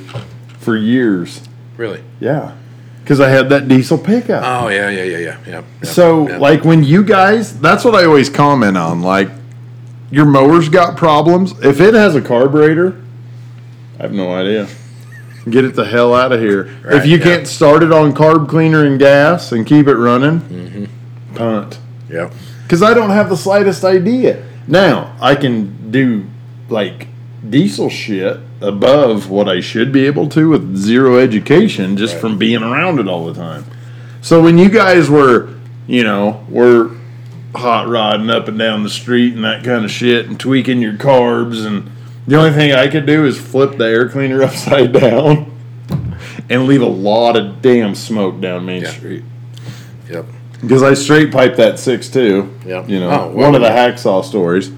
[0.58, 1.40] for years.
[1.76, 2.02] really.
[2.20, 2.54] Yeah.
[3.08, 4.42] Cuz I had that diesel pickup.
[4.44, 5.62] Oh yeah, yeah, yeah, yeah, yeah.
[5.82, 6.36] yeah, so yeah.
[6.36, 9.30] like when you guys that's what I always comment on like
[10.10, 11.52] your mower's got problems.
[11.62, 13.00] If it has a carburetor,
[13.98, 14.68] I have no idea.
[15.48, 16.68] Get it the hell out of here.
[16.84, 17.24] if you yeah.
[17.24, 20.84] can't start it on carb cleaner and gas and keep it running, Mm-hmm.
[21.34, 21.78] punt.
[22.10, 22.30] yeah,
[22.64, 24.44] because I don't have the slightest idea.
[24.66, 26.26] Now I can do
[26.68, 27.06] like
[27.48, 32.20] diesel shit above what I should be able to with zero education just Right.
[32.20, 33.64] from being around it all the time.
[34.20, 35.48] So when you guys were,
[35.86, 36.90] you know, were
[37.54, 40.92] hot rodding up and down the street and that kind of shit and tweaking your
[40.94, 41.90] carbs and
[42.26, 45.50] the only thing I could do is flip the air cleaner upside down
[46.50, 48.90] and leave a lot of damn smoke down Main Yeah.
[48.90, 49.24] Street.
[50.10, 50.26] yep,
[50.60, 52.50] Because I straight piped that six too.
[52.66, 52.84] Yeah.
[52.86, 54.70] You know, Oh, well, one of the hacksaw stories.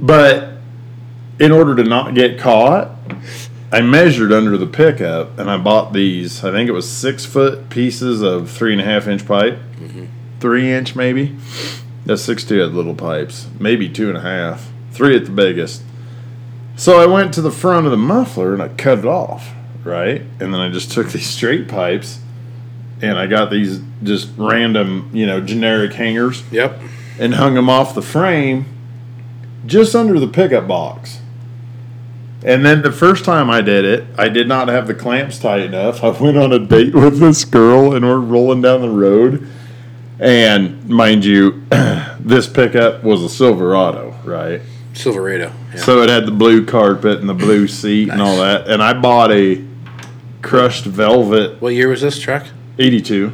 [0.00, 0.49] But
[1.40, 2.90] in order to not get caught,
[3.72, 6.44] I measured under the pickup and I bought these.
[6.44, 10.04] I think it was six foot pieces of three and a half inch pipe, Mm-hmm.
[10.40, 11.36] three inch maybe.
[12.04, 15.82] That's six two had little pipes, maybe two and a half, three at the biggest.
[16.76, 20.20] So I went to the front of the muffler and I cut it off, right?
[20.20, 22.20] And then I just took these straight pipes
[23.00, 26.78] and I got these just random, you know, generic hangers yep.
[27.18, 28.66] and hung them off the frame
[29.64, 31.19] just under the pickup box.
[32.42, 35.60] And then the first time I did it, I did not have the clamps tight
[35.60, 36.02] enough.
[36.04, 39.46] I went on a date with this girl and we're rolling down the road.
[40.18, 41.62] And mind you,
[42.20, 44.60] this pickup was a Silverado, right?
[44.92, 45.52] Silverado.
[45.74, 45.80] Yeah.
[45.80, 48.68] So it had the blue carpet and the blue seat and all that.
[48.68, 49.64] And I bought a
[50.42, 52.46] crushed velvet what year was this truck?
[52.78, 53.32] 82.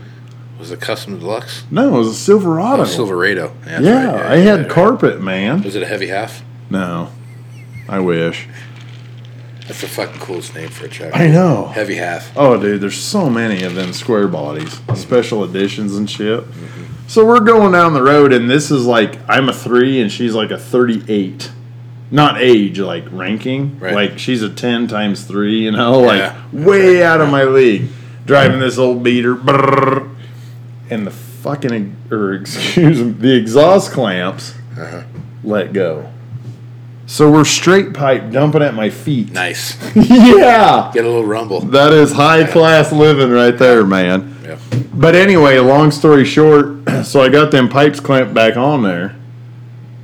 [0.59, 1.65] Was it custom deluxe?
[1.71, 2.83] No, it was a Silverado.
[2.83, 3.55] Oh, Silverado.
[3.67, 4.27] Yeah, yeah, right.
[4.27, 4.69] I had yeah.
[4.69, 5.63] carpet, man.
[5.63, 6.43] Was it a heavy half?
[6.71, 7.13] No,
[7.89, 8.49] I wish.
[9.67, 11.15] That's the fucking coolest name for a truck.
[11.17, 11.67] I know.
[11.67, 12.33] Heavy half.
[12.37, 14.95] Oh, dude, there's so many of them square bodies, mm-hmm.
[14.95, 16.41] special editions and shit.
[16.41, 17.09] Mm-hmm.
[17.09, 20.35] So we're going down the road, and this is like I'm a three, and she's
[20.35, 21.51] like a 38.
[22.11, 23.81] Not age, like ranking.
[23.81, 23.95] Right.
[23.95, 26.43] Like she's a 10 times three, you know, like Yeah.
[26.53, 27.89] way out of my league.
[28.25, 30.15] Driving this old beater, brrr,
[30.91, 35.03] and the fucking, or er, excuse me, the exhaust clamps uh-huh.
[35.43, 36.13] let go.
[37.07, 39.31] So we're straight pipe dumping at my feet.
[39.31, 39.77] Nice.
[39.97, 40.91] yeah.
[40.93, 41.61] Get a little rumble.
[41.61, 44.37] That is high class living right there, man.
[44.43, 44.59] Yeah.
[44.93, 49.15] But anyway, long story short, so I got them pipes clamped back on there.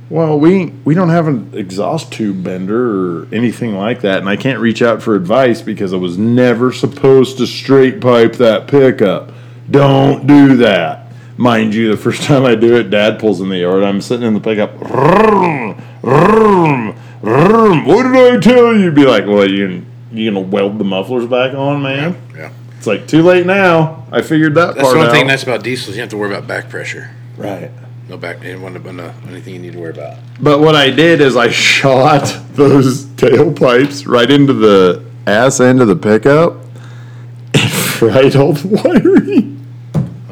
[0.09, 4.35] Well, we we don't have an exhaust tube bender or anything like that, and I
[4.35, 9.31] can't reach out for advice because I was never supposed to straight pipe that pickup.
[9.71, 11.02] Don't do that.
[11.37, 13.83] Mind you, the first time I do it, Dad pulls in the yard.
[13.83, 14.75] I'm sitting in the pickup.
[14.77, 17.85] "Vroom, vroom, vroom.
[17.85, 18.91] What did I tell you?
[18.91, 22.15] Be like, well, you you gonna weld the mufflers back on, man?
[22.35, 22.51] Yeah.
[22.77, 24.05] It's like too late now.
[24.11, 25.11] I figured that That's part the one out.
[25.13, 25.95] thing nice about diesels.
[25.95, 27.09] You don't have to worry about back pressure.
[27.37, 27.71] right.
[28.09, 28.43] No back.
[28.43, 30.17] Ain't one, one, anything you need to worry about.
[30.41, 35.87] But what I did is I shot those tailpipes right into the ass end of
[35.87, 36.57] the pickup
[37.55, 39.52] and fried all the wiring.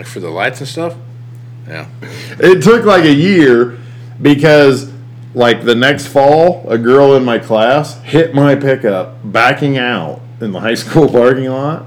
[0.02, 0.96] Like for the lights and stuff.
[1.68, 1.88] Yeah.
[2.40, 3.78] It took like a year
[4.20, 4.92] because,
[5.36, 10.54] like, the next fall, a girl in my class hit my pickup backing out in
[10.54, 11.86] the high school parking lot.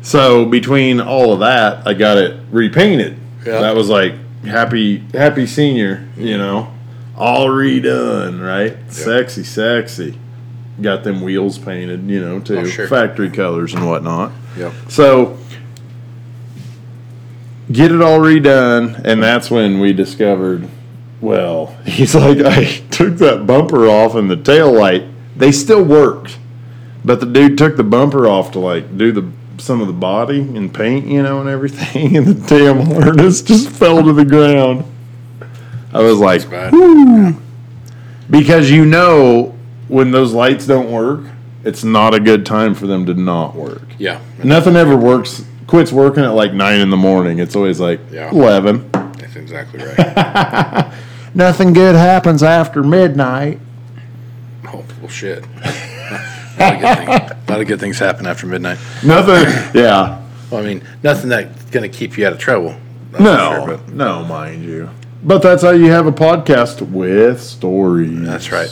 [0.00, 3.18] So, between all of that, I got it repainted.
[3.44, 3.60] Yeah.
[3.60, 4.14] That was like
[4.46, 6.72] happy, happy senior, you know,
[7.18, 8.78] all redone, right?
[8.90, 10.18] Sexy, sexy.
[10.80, 12.60] Got them wheels painted, you know, too.
[12.60, 12.88] Oh, sure.
[12.88, 14.32] Factory colors and whatnot.
[14.56, 14.72] Yep.
[14.88, 15.38] So
[17.72, 20.68] get it all redone, and that's when we discovered.
[21.20, 25.04] Well, he's like, I took that bumper off and the tail light.
[25.36, 26.38] They still worked,
[27.04, 30.40] but the dude took the bumper off to like do the some of the body
[30.40, 34.84] and paint, you know, and everything, and the damn harness just fell to the ground.
[35.94, 36.42] I was like,
[38.30, 39.54] because you know
[39.88, 41.26] when those lights don't work,
[41.64, 43.82] it's not a good time for them to not work.
[43.98, 44.20] Yeah.
[44.42, 47.38] Nothing ever works, quits working at like nine in the morning.
[47.38, 48.28] It's always like Yeah.
[48.30, 48.90] 11.
[48.92, 50.92] That's exactly right.
[51.34, 53.58] Nothing good happens after midnight.
[54.66, 55.42] oh, well, shit.
[56.58, 58.76] a, lot of good things, a lot of good things happen after midnight.
[59.02, 60.22] Nothing, yeah.
[60.50, 62.76] Well, I mean, nothing that's going to keep you out of trouble.
[63.18, 64.90] No, sure, but no, mind you.
[65.24, 68.20] But that's how you have a podcast with stories.
[68.26, 68.68] that's right.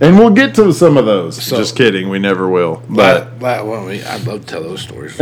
[0.00, 1.40] And we'll get to some of those.
[1.40, 2.82] So- Just kidding, we never will.
[2.88, 5.16] But But, well, I'd love to tell those stories.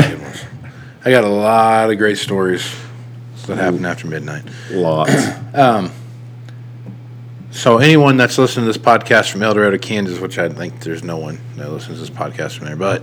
[1.09, 1.45] Those good ones.
[1.45, 2.75] I got a lot of great stories
[3.47, 4.45] that happened after midnight.
[4.71, 5.13] lots.
[7.51, 11.03] So anyone that's listening to this podcast from El Dorado, Kansas, which I think there's
[11.03, 13.03] no one that listens to this podcast from there, but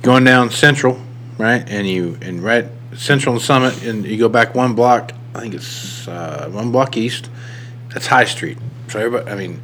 [0.00, 0.98] going down Central,
[1.38, 2.66] right, and you and right
[2.96, 5.12] Central and Summit, and you go back one block.
[5.34, 7.30] I think it's uh, one block east.
[7.90, 8.58] That's High Street.
[8.88, 9.60] So everybody, I mean,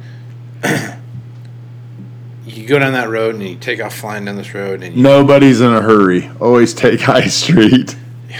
[2.59, 5.01] you go down that road and you take off flying down this road, and you,
[5.01, 6.29] Nobody's in a hurry.
[6.39, 7.95] Always take High Street.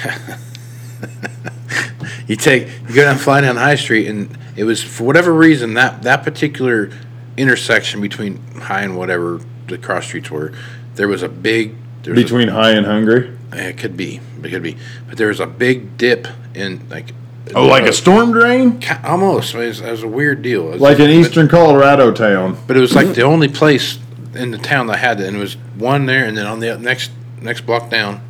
[2.27, 5.75] you take you go down flying down High Street, and it was for whatever reason
[5.75, 6.91] that that particular
[7.37, 10.51] intersection between High and whatever the cross streets were,
[10.95, 13.37] there was a big was a- Between high and hungry.
[13.53, 14.77] it could be it could be,
[15.07, 17.13] but there was a big dip in like
[17.55, 18.79] Oh, like a storm drain?
[19.03, 20.65] Almost it was, it was a weird deal.
[20.75, 22.55] Like an but- eastern Colorado town.
[22.67, 23.15] But it was like mm-hmm.
[23.15, 23.97] the only place
[24.39, 26.77] in the town that had it, and it was one there, and then on the
[26.77, 28.21] next next block down,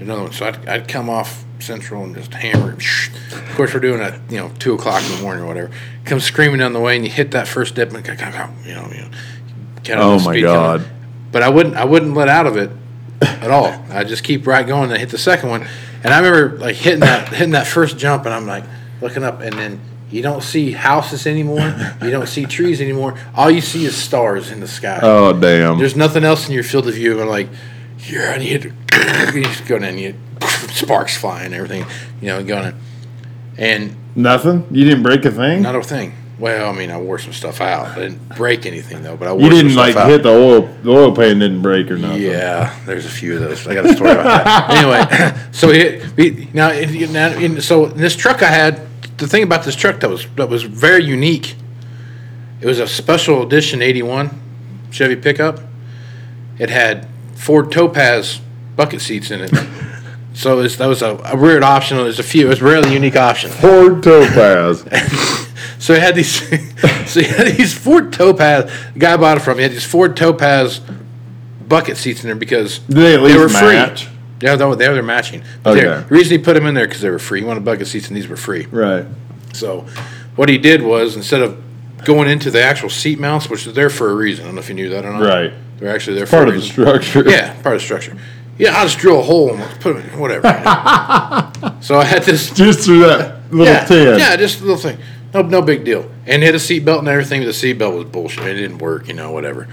[0.00, 0.32] another one.
[0.32, 2.72] So I'd, I'd come off Central and just hammer.
[2.72, 3.10] it.
[3.32, 5.70] Of course, we're doing it, you know, two o'clock in the morning or whatever.
[6.04, 9.02] Come screaming down the way, and you hit that first dip, and you know, you
[9.02, 9.10] know.
[9.82, 10.86] get on Oh my God.
[11.32, 12.70] But I wouldn't, I wouldn't let out of it
[13.20, 13.66] at all.
[13.90, 15.66] I just keep right going and I hit the second one.
[16.04, 18.64] And I remember like hitting that, hitting that first jump, and I'm like
[19.00, 19.80] looking up, and then
[20.14, 21.74] you don't see houses anymore.
[22.00, 23.18] You don't see trees anymore.
[23.34, 25.00] All you see is stars in the sky.
[25.02, 25.76] Oh, damn.
[25.76, 27.20] There's nothing else in your field of view.
[27.20, 27.48] And like,
[27.98, 28.68] yeah, and you to.
[29.34, 30.14] you just go down, and you
[30.70, 31.84] sparks flying, and everything,
[32.20, 32.76] you know, going,
[33.58, 34.64] and Nothing?
[34.70, 35.62] You didn't break a thing?
[35.62, 36.12] not a thing.
[36.38, 37.86] Well, I mean, I wore some stuff out.
[37.88, 40.08] I didn't break anything though, but I you didn't like out.
[40.08, 40.62] hit the oil.
[40.82, 42.22] The oil pan didn't break or nothing.
[42.22, 43.66] Yeah, there's a few of those.
[43.66, 44.70] I got a story about that.
[45.30, 48.80] anyway, so it, now, it, now in, so in this truck I had,
[49.16, 51.56] the thing about this truck that was that was very unique.
[52.60, 54.40] It was a special edition '81
[54.90, 55.60] Chevy pickup.
[56.58, 58.40] It had Ford Topaz
[58.76, 59.52] bucket seats in it.
[60.36, 61.96] So it's, that was a, a weird option.
[61.96, 62.46] There's a few.
[62.46, 63.50] It was really unique option.
[63.50, 64.84] Ford Topaz.
[65.84, 66.40] So he had these.
[67.10, 68.72] so he had these Ford Topaz.
[68.94, 69.58] The guy bought it from.
[69.58, 70.80] He had these Ford Topaz
[71.68, 74.04] bucket seats in there because Did they at least were match?
[74.06, 74.13] free.
[74.44, 75.42] Yeah, they were, they were matching.
[75.62, 75.80] But Okay.
[75.86, 77.40] they're- the reason he put them in there because they were free.
[77.40, 78.66] He wanted bucket seats, and these were free.
[78.70, 79.06] Right.
[79.54, 79.86] So
[80.36, 81.56] what he did was instead of
[82.04, 84.44] going into the actual seat mounts, which is there for a reason.
[84.44, 85.22] I don't know if you knew that or not.
[85.22, 85.52] Right.
[85.78, 86.66] They're actually there Part for part of a the
[87.02, 87.30] structure.
[87.30, 88.16] Yeah, part of the structure.
[88.58, 90.42] Yeah, I'll just drill a hole and put them in, whatever.
[91.80, 94.18] so I had this Just through that little yeah, tin.
[94.18, 94.98] Yeah, just a little thing.
[95.32, 96.08] No, no big deal.
[96.26, 97.40] And it had a seatbelt and everything.
[97.40, 98.46] but The seatbelt was bullshit.
[98.46, 99.66] It didn't work, you know, whatever.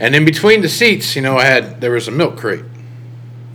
[0.00, 2.64] And in between the seats, you know, I had there was a milk crate,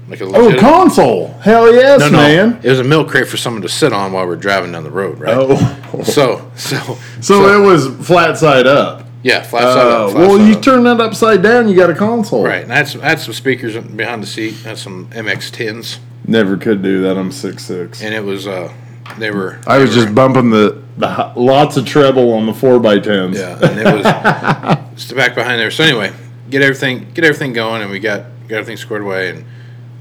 [0.10, 1.28] like a Oh, console.
[1.42, 2.60] Hell yes, no, no, man.
[2.64, 4.92] it was a milk crate for someone to sit on while we're driving down the
[4.92, 5.36] road, right?
[5.38, 6.04] Oh.
[6.04, 9.06] So so So, it was flat side up.
[9.24, 10.10] yeah, flat side up.
[10.10, 10.62] Uh, flat well, side you up.
[10.62, 12.44] turn that upside down, you got a console.
[12.46, 12.64] right.
[12.64, 14.56] And I had some, I had some speakers behind the seat.
[14.66, 17.18] I had some MX10s, Never could do that.
[17.18, 18.02] I'm six six.
[18.02, 18.72] and it was uh,
[19.18, 19.60] they were.
[19.66, 23.38] I was they just bumping the, the lots of treble on the four by tens.
[23.38, 24.04] Yeah, and it was
[24.96, 25.72] just the back behind there.
[25.72, 26.12] So anyway,
[26.50, 29.46] get everything get everything going, and we got got everything squared away and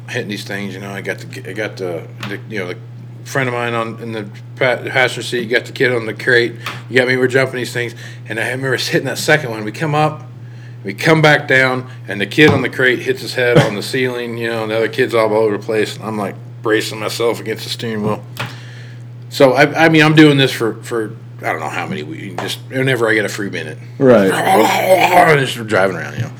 [0.09, 0.75] hitting these things.
[0.75, 2.79] You know, I got the I got the, the you know the
[3.25, 4.25] friend of mine on in the
[4.57, 5.43] pa- passenger seat.
[5.43, 6.55] You got the kid on the crate.
[6.89, 7.17] You got me.
[7.17, 7.95] We're jumping these things,
[8.29, 9.65] and I remember hitting that second one.
[9.65, 10.23] We come up.
[10.85, 13.83] We come back down, and the kid on the crate hits his head on the
[13.83, 15.97] ceiling, you know, and the other kid's all over the place.
[15.97, 18.23] And I'm like bracing myself against the steering wheel.
[19.31, 22.41] So, I, I mean, I'm doing this for, for I don't know how many weeks,
[22.41, 24.31] just whenever I get a free minute Right.
[25.41, 26.33] just driving around, you know.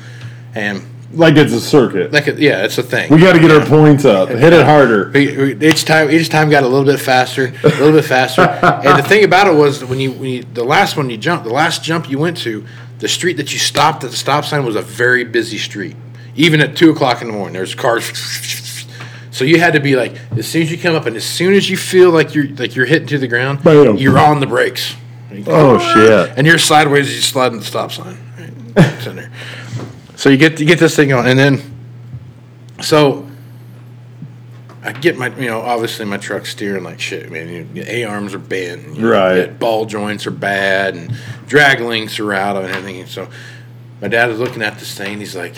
[0.55, 0.81] And
[1.13, 2.11] Like it's a circuit.
[2.11, 3.11] like, yeah, it's a thing.
[3.11, 4.29] We got to get our points up.
[4.29, 5.15] Hit it harder.
[5.17, 8.41] Each time, each time got a little bit faster, a little bit faster.
[8.61, 11.45] and the thing about it was when you, when you, the last one you jumped,
[11.45, 12.65] the last jump you went to,
[12.99, 15.95] the street that you stopped at the stop sign was a very busy street.
[16.35, 18.11] Even at two o'clock in the morning, there's cars.
[19.31, 21.53] So you had to be like, as soon as you come up, and as soon
[21.53, 23.97] as you feel like you're like you're hitting to the ground, Bam.
[23.97, 24.95] you're on the brakes.
[25.45, 26.33] Oh shit.
[26.35, 28.17] and you're sideways as you slide in the stop sign.
[28.39, 28.53] Right?
[28.77, 29.31] It's in there.
[30.17, 31.61] So you get you get this thing going, and then
[32.81, 33.25] so
[34.83, 37.69] I get my you know obviously my truck's steering like shit, man.
[37.75, 39.57] You, A arms are bent, Right.
[39.57, 41.15] ball joints are bad, and
[41.47, 42.99] drag links are out and everything.
[43.01, 43.27] And so
[44.01, 45.19] my dad is looking at this thing.
[45.19, 45.55] He's like,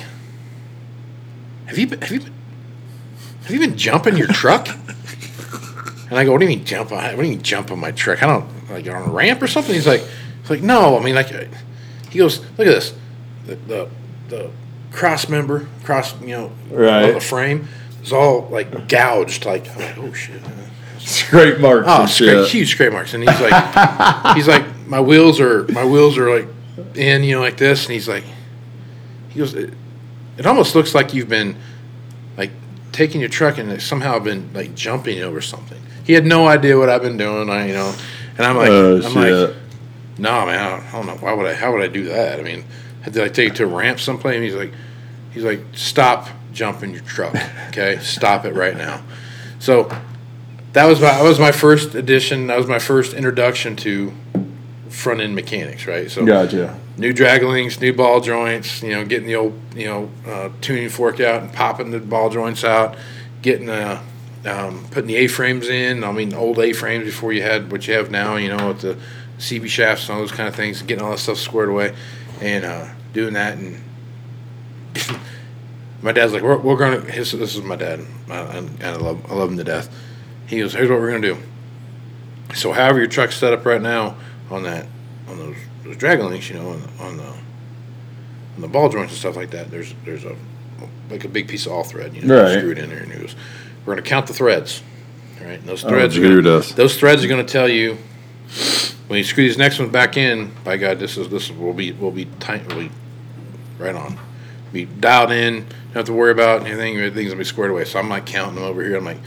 [1.68, 2.34] "Have you been, have you been,
[3.44, 4.68] have you been jumping your truck?"
[6.10, 6.92] And I go, "What do you mean jump?
[6.92, 8.22] on- What do you mean jump on my truck?
[8.24, 10.04] I don't like on a ramp or something." He's like,
[10.42, 10.98] "He's like, no.
[11.00, 11.46] I mean, like." uh,"
[12.10, 12.94] He goes, "Look at this,
[13.46, 13.90] the the,
[14.30, 14.50] the
[14.92, 17.12] cross member, cross, you know, Right.
[17.14, 17.68] the frame
[18.04, 19.46] is all like gouged.
[19.46, 20.42] Like, I'm like, oh shit."
[21.00, 21.88] Scrape marks.
[21.90, 22.48] Oh, scrape, shit.
[22.50, 26.48] huge scrape marks, and he's like, he's like, my wheels are my wheels are like
[26.96, 28.24] in, you know, like this, and he's like,
[29.30, 29.74] he goes, it,
[30.38, 31.56] it almost looks like you've been
[32.38, 32.52] like
[32.92, 35.80] taking your truck and somehow been like jumping over something.
[36.04, 37.96] He had no idea what I've been doing, I you know,
[38.38, 39.50] and I'm like, Oh I'm shit.
[39.50, 39.56] like,
[40.18, 41.16] no, man, I don't, I don't know.
[41.26, 41.54] Why would I?
[41.54, 42.40] How would I do that?
[42.40, 42.66] I mean,
[43.02, 44.36] had I take it to a ramp someplace.
[44.36, 44.74] And he's like,
[45.32, 47.36] he's like, stop jumping your truck.
[47.70, 49.02] Okay, stop it right now.
[49.60, 49.90] So
[50.74, 52.48] that was my that was my first edition.
[52.48, 54.12] That was my first introduction to
[54.90, 55.86] front end mechanics.
[55.86, 56.10] Right.
[56.10, 56.80] So Gotcha.
[56.98, 58.82] new drag links, new ball joints.
[58.82, 62.30] You know, getting the old you know uh, tuning fork out and popping the ball
[62.30, 62.98] joints out,
[63.42, 64.00] getting the
[64.46, 66.04] um, putting the A frames in.
[66.04, 68.36] I mean, old A frames before you had what you have now.
[68.36, 68.98] You know, with the
[69.38, 70.82] CV shafts and all those kind of things.
[70.82, 71.96] Getting all that stuff squared away,
[72.42, 73.58] and uh, doing that.
[73.58, 73.82] And
[76.02, 79.36] my dad's like, "We're, we're gonna." His, this is my dad, and I love I
[79.36, 79.94] love him to death.
[80.48, 81.38] He goes, "Here's what we're gonna do."
[82.56, 84.16] So, however your truck's set up right now
[84.50, 84.88] on that
[85.28, 89.20] on those, those drag links, you know, on, on the on the ball joints and
[89.20, 90.36] stuff like that, there's there's a
[91.10, 92.58] like a big piece of all thread, you know, Right.
[92.58, 93.36] screwed in there, and he goes,
[93.86, 94.82] "We're gonna count the threads."
[95.40, 96.04] All right, and those Oh, are gonna,
[96.74, 97.98] those threads are going to tell you
[99.10, 100.52] when you screw these next ones back in.
[100.64, 102.92] By God, this is this will be will be tight, will be
[103.80, 104.18] right on,
[104.72, 105.66] be dialed in.
[105.66, 106.96] Don't have to worry about anything.
[106.96, 107.86] Everything's gonna be squared away.
[107.86, 108.96] So I'm like counting them over here.
[108.96, 109.18] I'm like,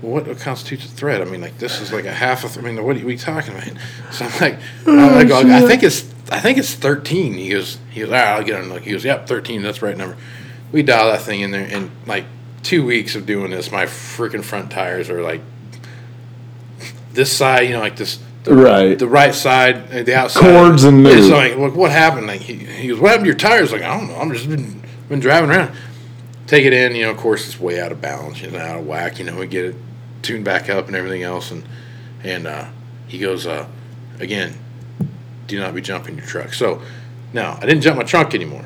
[0.00, 1.20] well, what, constitutes a thread?
[1.20, 2.48] I mean, like this is like a half a.
[2.48, 3.68] Th- I mean, what are we talking about?
[4.10, 7.34] So I'm like, oh, I, go, I think it's I think it's 13.
[7.34, 8.70] He goes, he goes, all right, I'll get on.
[8.70, 9.62] Like he goes, yep, 13.
[9.62, 10.16] That's the right number.
[10.72, 12.24] We dial that thing in there, and like
[12.62, 15.40] two weeks of doing this, my freaking front tires are like
[17.12, 18.18] this side, you know, like this.
[18.46, 18.96] The, Right.
[18.96, 20.40] The right side, uh, the outside.
[20.40, 22.28] Cords and It's like, look, what happened?
[22.28, 23.72] Like he, he goes, what happened to your tires?
[23.72, 24.16] Like I don't know.
[24.16, 25.76] I'm just been been driving around.
[26.46, 27.10] Take it in, you know.
[27.10, 29.18] Of course, it's way out of balance, you know, out of whack.
[29.18, 29.76] You know, we get it
[30.22, 31.64] tuned back up and everything else, and
[32.22, 32.68] and uh,
[33.08, 33.66] he goes, uh,
[34.20, 34.56] again,
[35.48, 36.54] do not be jumping your truck.
[36.54, 36.82] So
[37.32, 38.64] now I didn't jump my trunk anymore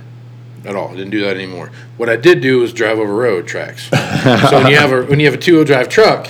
[0.67, 0.89] at all.
[0.89, 1.71] I didn't do that anymore.
[1.97, 3.85] What I did do was drive over road tracks.
[3.91, 6.29] so when you have a when you have a two wheel drive truck,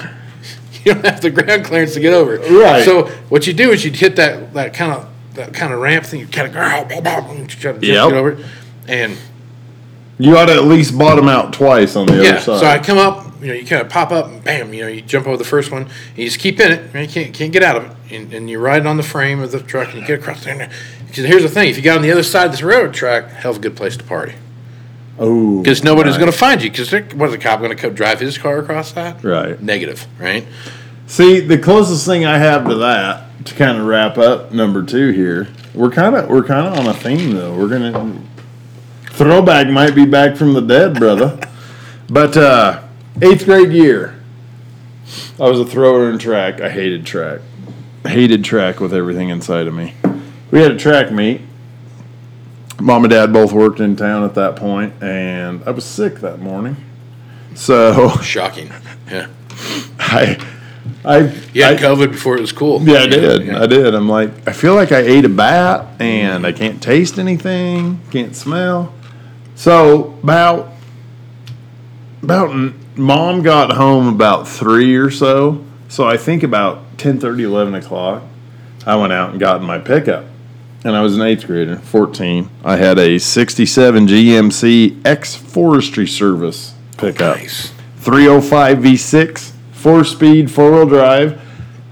[0.84, 2.36] you don't have the ground clearance to get over.
[2.38, 2.84] Right.
[2.84, 6.04] So what you do is you hit that that kind of that kind of ramp
[6.06, 6.20] thing.
[6.20, 7.80] You kind of try to just Yep.
[7.82, 8.46] get over it,
[8.88, 9.16] and
[10.18, 12.30] You ought to at least bottom out twice on the yeah.
[12.30, 12.60] other side.
[12.60, 14.88] So I come up, you know, you kind of pop up, and bam, you know,
[14.88, 16.94] you jump over the first one, and you just keep in it?
[16.94, 19.50] You can't can't get out of it, and, and you're riding on the frame of
[19.52, 20.70] the truck, and you get across there.
[21.06, 23.28] Because here's the thing: if you got on the other side of this railroad track,
[23.30, 24.34] hell's a good place to party.
[25.20, 26.20] Oh, Because nobody's right.
[26.20, 26.70] going to find you.
[26.70, 29.22] Because what's a cop going to come drive his car across that?
[29.22, 29.60] Right.
[29.62, 30.44] Negative, right?
[31.06, 35.10] See, the closest thing I have to that to kind of wrap up number two
[35.10, 35.48] here.
[35.74, 37.56] We're kind of we're kind of on a theme though.
[37.56, 38.20] We're gonna
[39.06, 41.38] throwback might be back from the dead, brother.
[42.10, 42.82] but uh,
[43.22, 44.20] eighth grade year,
[45.38, 46.60] I was a thrower in track.
[46.60, 47.40] I hated track.
[48.04, 49.94] hated track with everything inside of me.
[50.50, 51.40] We had a track meet.
[52.80, 56.40] Mom and dad both worked in town at that point, and I was sick that
[56.40, 56.76] morning.
[57.54, 58.70] So Shocking.
[59.10, 59.28] Yeah.
[59.98, 60.38] I,
[61.04, 61.18] I,
[61.52, 62.80] You had I- COVID before it was cool.
[62.82, 63.46] yeah, I did.
[63.46, 63.62] Yeah.
[63.62, 63.94] I did.
[63.94, 68.34] I'm like, I feel like I ate a bat, and I can't taste anything, can't
[68.34, 68.94] smell.
[69.56, 70.72] So about,
[72.22, 75.64] about mom got home about three or so.
[75.88, 78.22] So I think about 10:30, 11 o'clock,
[78.86, 80.24] I went out and got in my pickup.
[80.82, 82.48] And I was an eighth grader, 14.
[82.64, 87.36] I had a 67 GMC X Forestry Service pickup.
[87.36, 87.72] Nice.
[87.96, 91.40] 305 V6, four speed, four wheel drive.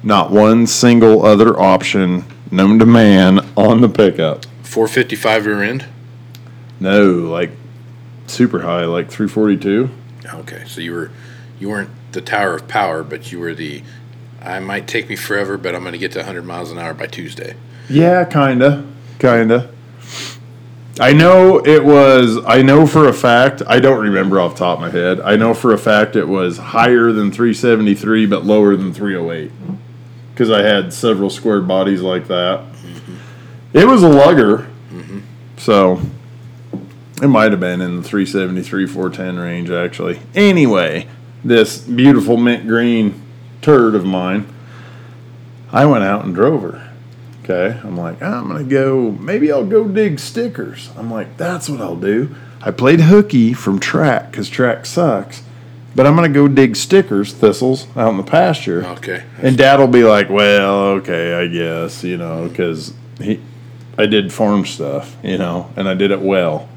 [0.02, 4.46] Not one single other option known to man on the pickup.
[4.62, 5.84] 455 rear end.
[6.80, 7.50] No, like
[8.26, 9.90] super high, like 342.
[10.34, 11.10] Okay, so you were
[11.58, 13.82] you weren't the tower of power, but you were the.
[14.40, 16.94] I might take me forever, but I'm going to get to 100 miles an hour
[16.94, 17.56] by Tuesday.
[17.88, 18.84] Yeah, kinda,
[19.18, 19.70] kinda.
[21.00, 22.38] I know it was.
[22.44, 23.62] I know for a fact.
[23.66, 25.20] I don't remember off the top of my head.
[25.20, 29.52] I know for a fact it was higher than 373, but lower than 308.
[30.32, 32.60] Because I had several square bodies like that.
[32.60, 33.14] Mm-hmm.
[33.74, 35.20] It was a lugger, mm-hmm.
[35.56, 36.00] so
[37.22, 40.20] it might have been in the 373, 410 range actually.
[40.34, 41.06] Anyway,
[41.44, 43.20] this beautiful mint green
[43.60, 44.46] turd of mine.
[45.70, 46.87] I went out and drove her.
[47.48, 47.78] Okay.
[47.82, 50.90] I'm like, ah, I'm going to go, maybe I'll go dig stickers.
[50.96, 52.34] I'm like, that's what I'll do.
[52.60, 55.42] I played hooky from track because track sucks,
[55.94, 58.84] but I'm going to go dig stickers, thistles, out in the pasture.
[58.84, 59.24] Okay.
[59.40, 63.40] And dad will be like, well, okay, I guess, you know, because he,
[63.96, 66.68] I did farm stuff, you know, and I did it well.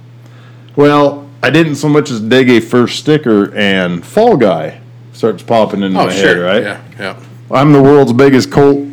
[0.75, 4.79] Well, I didn't so much as dig a first sticker and Fall Guy
[5.11, 6.27] starts popping into Oh, my sure.
[6.27, 6.63] head, right?
[6.63, 7.23] Yeah, yeah.
[7.51, 8.87] I'm the world's biggest Colt.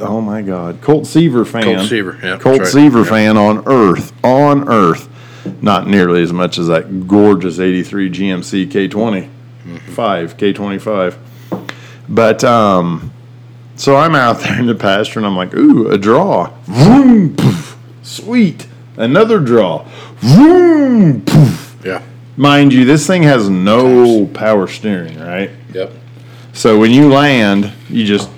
[0.00, 1.62] Oh my God, Colt Seaver fan.
[1.62, 2.66] Colt Seaver, yeah, Colt right.
[2.68, 3.04] Seaver Yeah.
[3.04, 5.08] fan on Earth, on Earth.
[5.62, 9.28] Not nearly as much as that gorgeous '83 GMC K20,
[9.90, 11.16] five K25.
[12.08, 13.12] But um,
[13.76, 16.50] so I'm out there in the pasture and I'm like, ooh, a draw.
[16.64, 18.66] Vroom, poof, sweet.
[18.96, 19.86] Another draw.
[20.18, 21.76] Vroom, poof.
[21.84, 22.02] Yeah.
[22.36, 25.50] Mind you, this thing has no power steering, right?
[25.72, 25.92] Yep.
[26.52, 28.28] So when you land, you just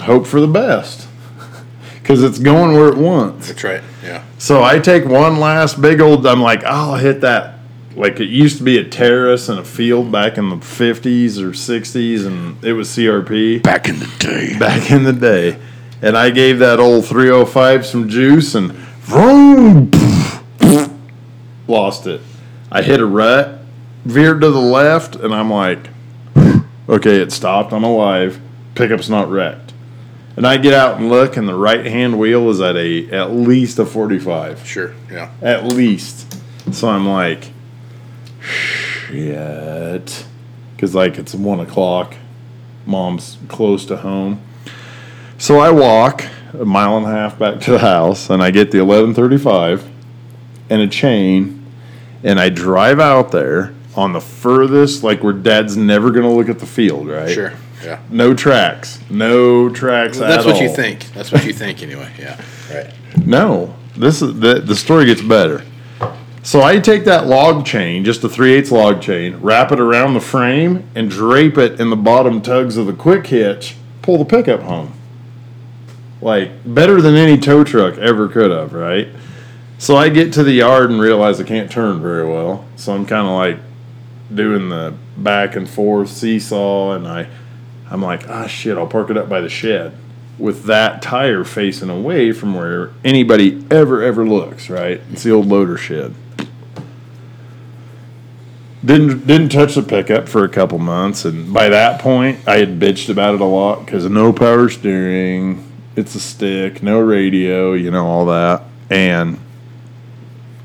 [0.00, 1.06] hope for the best
[2.10, 3.46] because it's going where it wants.
[3.46, 3.84] That's right.
[4.02, 4.24] Yeah.
[4.36, 6.26] So I take one last big old.
[6.26, 7.60] I'm like, I'll hit that.
[7.94, 11.50] Like it used to be a terrace and a field back in the 50s or
[11.50, 14.58] 60s, and it was CRP Back in the day.
[14.58, 15.60] back in the day.
[16.02, 19.92] And I gave that old 305 some juice and vroom,
[21.68, 22.22] lost it.
[22.72, 23.60] I hit a rut,
[24.04, 25.90] veered to the left, and I'm like,
[26.88, 27.72] okay, it stopped.
[27.72, 28.40] I'm alive.
[28.74, 29.69] Pickup's not wrecked.
[30.40, 33.30] And I get out and look, and the right hand wheel is at a at
[33.30, 34.94] least a 45, Sure.
[35.12, 35.28] Yeah.
[35.42, 36.34] at least.
[36.72, 37.50] So I'm like,
[38.40, 40.24] shit,
[40.74, 42.14] because like it's one o'clock.
[42.86, 44.40] Mom's close to home.
[45.36, 46.24] So I walk
[46.58, 49.86] a mile and a half back to the house, and I get the 1135
[50.70, 51.66] and a chain,
[52.24, 56.60] and I drive out there on the furthest, like where Dad's never gonna look at
[56.60, 57.28] the field, right?
[57.28, 57.52] Sure.
[57.82, 58.00] Yeah.
[58.10, 59.00] No tracks.
[59.10, 61.06] No tracks That's at what you think.
[61.12, 62.12] That's what you think anyway.
[62.18, 62.40] Yeah.
[62.70, 62.94] Right.
[63.26, 65.64] No, this is the the story gets better.
[66.44, 70.14] So I take that log chain, just a 3 8 log chain, wrap it around
[70.14, 74.24] the frame, and drape it in the bottom tugs of the quick hitch, pull the
[74.24, 74.94] pickup home.
[76.22, 79.08] Like better than any tow truck ever could have, right?
[79.78, 82.64] So I get to the yard and realize I can't turn very well.
[82.76, 83.58] So I'm kind of like
[84.34, 87.28] doing the back and forth seesaw, and I,
[87.90, 89.96] I'm like, ah, shit, I'll park it up by the shed
[90.38, 94.70] with that tire facing away from where anybody ever ever looks.
[94.70, 95.00] Right?
[95.12, 96.14] It's the old loader shed.
[98.82, 102.78] Didn't didn't touch the pickup for a couple months, and by that point, I had
[102.80, 107.90] bitched about it a lot because no power steering, it's a stick, no radio, you
[107.90, 109.38] know all that, and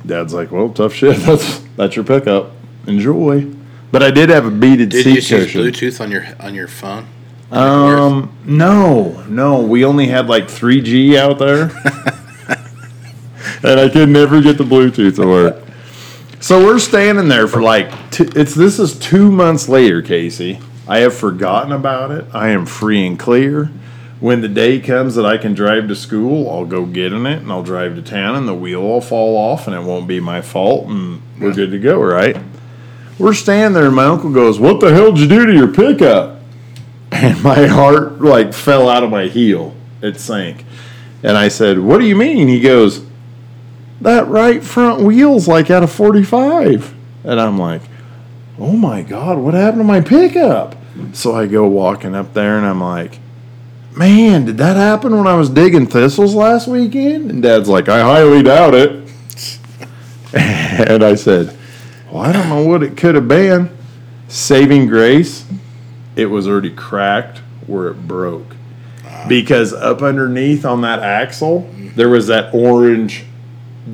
[0.06, 1.18] Dad's like, "Well, tough shit.
[1.26, 2.52] That's that's your pickup.
[2.88, 3.52] Enjoy."
[3.92, 5.62] But I did have a beaded Did seat you use cushion.
[5.62, 7.08] Bluetooth on your on your phone?
[7.52, 9.62] Um, no, no.
[9.62, 11.64] We only had like 3G out there,
[13.64, 15.64] and I could never get the Bluetooth to work.
[16.40, 20.60] So we're standing there for like two, it's this is two months later, Casey.
[20.88, 22.26] I have forgotten about it.
[22.34, 23.72] I am free and clear.
[24.20, 27.42] When the day comes that I can drive to school, I'll go get in it
[27.42, 30.20] and I'll drive to town, and the wheel will fall off, and it won't be
[30.20, 32.38] my fault, and we're good to go, right?
[33.18, 35.68] We're standing there, and my uncle goes, "What the hell did you do to your
[35.68, 36.35] pickup?"
[37.24, 39.74] And my heart like fell out of my heel.
[40.02, 40.66] it sank.
[41.24, 42.48] And I said, What do you mean?
[42.48, 43.06] He goes,
[44.02, 46.94] That right front wheel's like at a 45.
[47.24, 47.82] And I'm like,
[48.60, 50.76] Oh my God, what happened to my pickup?
[51.14, 53.20] So I go walking up there and I'm like,
[53.96, 57.32] Man, did that happen when I was digging thistles last weekend?
[57.32, 59.10] And Dad's like, I highly doubt it.
[60.34, 61.58] and I said,
[62.12, 63.76] Well, I don't know what it could have been.
[64.28, 65.45] Saving grace,
[66.16, 68.56] it was already cracked where it broke.
[69.28, 73.24] Because up underneath on that axle, there was that orange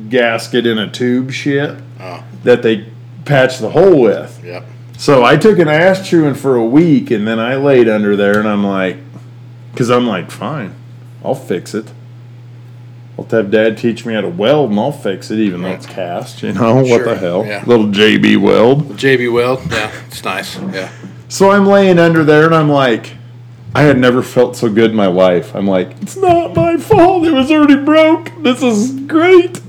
[0.10, 2.24] gasket in a tube shit Oh.
[2.44, 2.88] that they
[3.26, 4.42] patched the hole with.
[4.44, 4.66] Yep.
[4.98, 8.40] So I took an ass chewing for a week, and then I laid under there,
[8.40, 8.98] and I'm like,
[9.72, 10.76] because I'm like, fine,
[11.24, 11.92] I'll fix it.
[13.18, 15.86] I'll have Dad teach me how to weld, and I'll fix it, even though it's
[15.86, 16.42] cast.
[16.44, 17.46] You know what the hell?
[17.46, 17.64] yeah.
[17.66, 18.98] Little JB weld.
[18.98, 19.62] JB Weld.
[19.72, 20.58] Yeah, it's nice.
[20.60, 20.92] Yeah.
[21.32, 23.14] So I'm laying under there, and I'm like,
[23.74, 25.56] I had never felt so good in my life.
[25.56, 27.26] I'm like, it's not my fault.
[27.26, 28.34] It was already broke.
[28.44, 29.62] This is great.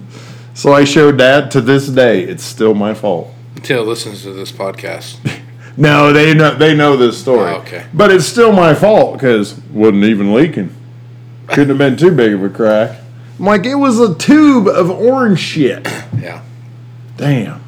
[0.55, 2.25] So I showed Dad to this day.
[2.25, 3.33] It's still my fault.
[3.55, 5.19] Until listens to this podcast.
[5.75, 7.51] No, they know they know this story.
[7.51, 7.87] Oh, okay.
[7.95, 10.69] But it's still my fault because wasn't even leaking.
[11.47, 13.01] Couldn't have been too big of a crack.
[13.39, 15.89] I'm like, it was a tube of orange shit.
[16.21, 16.43] Yeah.
[17.17, 17.63] Damn.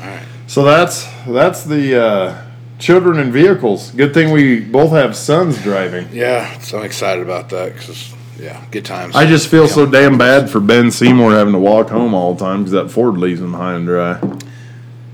[0.00, 0.26] All right.
[0.48, 2.47] So that's that's the uh,
[2.78, 3.90] children and vehicles.
[3.90, 6.08] Good thing we both have sons driving.
[6.12, 9.16] Yeah, so I'm excited about that because yeah, good times.
[9.16, 12.44] I just feel so damn bad for Ben Seymour having to walk home all the
[12.44, 14.20] time because that Ford leaves him high and dry.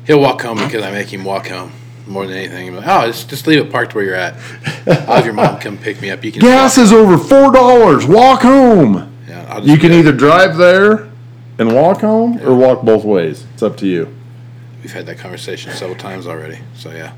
[0.07, 1.73] He'll walk home because I make him walk home
[2.07, 2.75] more than anything.
[2.77, 4.35] Like, oh, just, just leave it parked where you're at.
[4.87, 6.23] I'll have your mom come pick me up.
[6.23, 8.07] You can Gas is over four dollars.
[8.07, 9.11] Walk home.
[9.27, 11.09] Yeah, You can either drive there
[11.59, 13.47] and walk home or walk both ways.
[13.55, 14.15] It's up to you.
[14.83, 16.59] We've had that conversation several times already.
[16.75, 17.15] So yeah,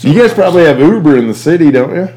[0.00, 2.08] You guys probably have Uber in the city, don't you?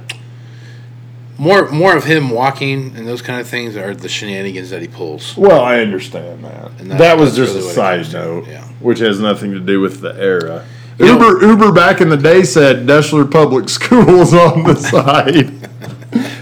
[1.38, 4.88] more more of him walking and those kind of things are the shenanigans that he
[4.90, 5.38] pulls.
[5.38, 6.72] Well, I understand that.
[6.80, 8.66] And that- that was just really a side note, yeah.
[8.82, 10.66] which has nothing to do with the era.
[10.98, 15.54] You know- Uber Uber back in the day said Deshler Public Schools on the side.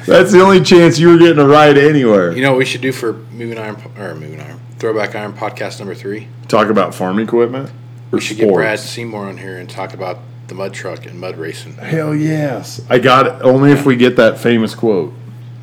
[0.07, 2.31] That's the only chance you were getting a ride anywhere.
[2.31, 5.77] You know what we should do for moving iron or moving iron throwback iron podcast
[5.79, 6.27] number three?
[6.47, 7.69] Talk about farm equipment.
[7.69, 7.73] Or
[8.13, 8.93] We should get Brad sports.
[8.93, 10.17] Seymour on here and talk about
[10.47, 11.73] the mud truck and mud racing.
[11.73, 12.81] Hell yes.
[12.89, 15.13] I got it only if we get that famous quote.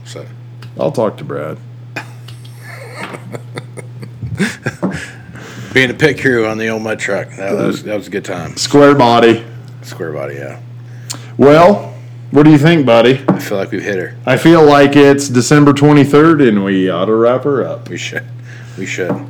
[0.05, 0.27] So
[0.79, 1.59] I'll talk to Brad.
[5.73, 8.11] being a pit crew on the old mud truck that uh, was that was a
[8.11, 8.57] good time.
[8.57, 9.45] Square body.
[9.83, 10.61] Square body, yeah.
[11.37, 11.95] Well,
[12.31, 13.25] what do you think, buddy?
[13.29, 14.17] I feel like we've hit her.
[14.25, 17.89] I feel like it's December 23rd and we ought to wrap her up.
[17.89, 18.25] We should.
[18.79, 19.27] We should.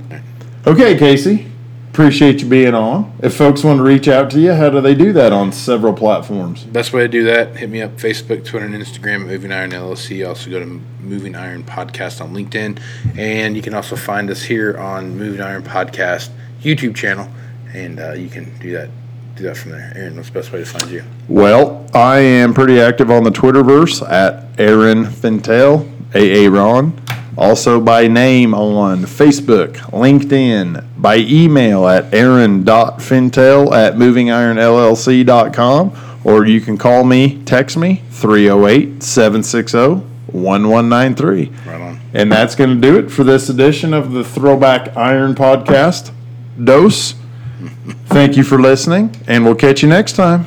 [0.67, 1.51] Okay, Casey.
[1.95, 3.17] Appreciate you being on.
[3.23, 5.93] If folks want to reach out to you, how do they do that on several
[5.93, 6.65] platforms?
[6.65, 9.71] Best way to do that, hit me up Facebook, Twitter, and Instagram at Moving Iron
[9.71, 10.27] LLC.
[10.27, 12.83] Also go to Moving Iron Podcast on LinkedIn.
[13.17, 16.31] And you can also find us here on Moving Iron Podcast
[16.63, 17.29] YouTube channel.
[17.73, 18.91] And uh, you can do that
[19.37, 19.93] do that from there.
[19.95, 21.05] Aaron, what's the best way to find you?
[21.29, 27.01] Well, I am pretty active on the Twitterverse at Aaron Fintel, AA Ron.
[27.37, 36.79] Also by name on Facebook, LinkedIn, by email at aaron.fintel at movingironllc.com, or you can
[36.79, 39.79] call me, text me, 308 760
[40.35, 41.53] 1193.
[41.67, 42.01] Right on.
[42.13, 46.13] And that's going to do it for this edition of the Throwback Iron Podcast.
[46.63, 47.15] Dose.
[48.07, 50.47] Thank you for listening, and we'll catch you next time.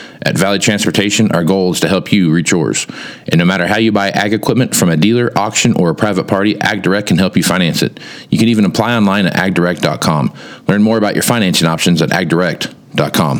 [0.23, 2.85] At Valley Transportation, our goal is to help you reach yours.
[3.27, 6.27] And no matter how you buy ag equipment from a dealer, auction, or a private
[6.27, 7.99] party, AgDirect can help you finance it.
[8.29, 10.33] You can even apply online at agdirect.com.
[10.67, 13.37] Learn more about your financing options at agdirect.com.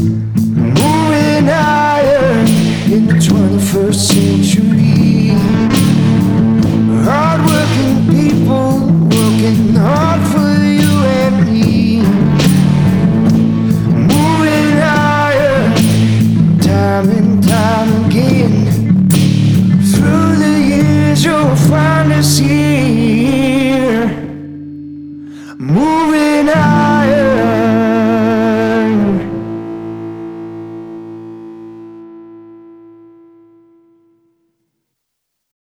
[0.00, 2.40] Moving higher
[2.92, 5.73] in the 21st century.
[21.68, 24.06] find us here,
[25.58, 26.73] moving on.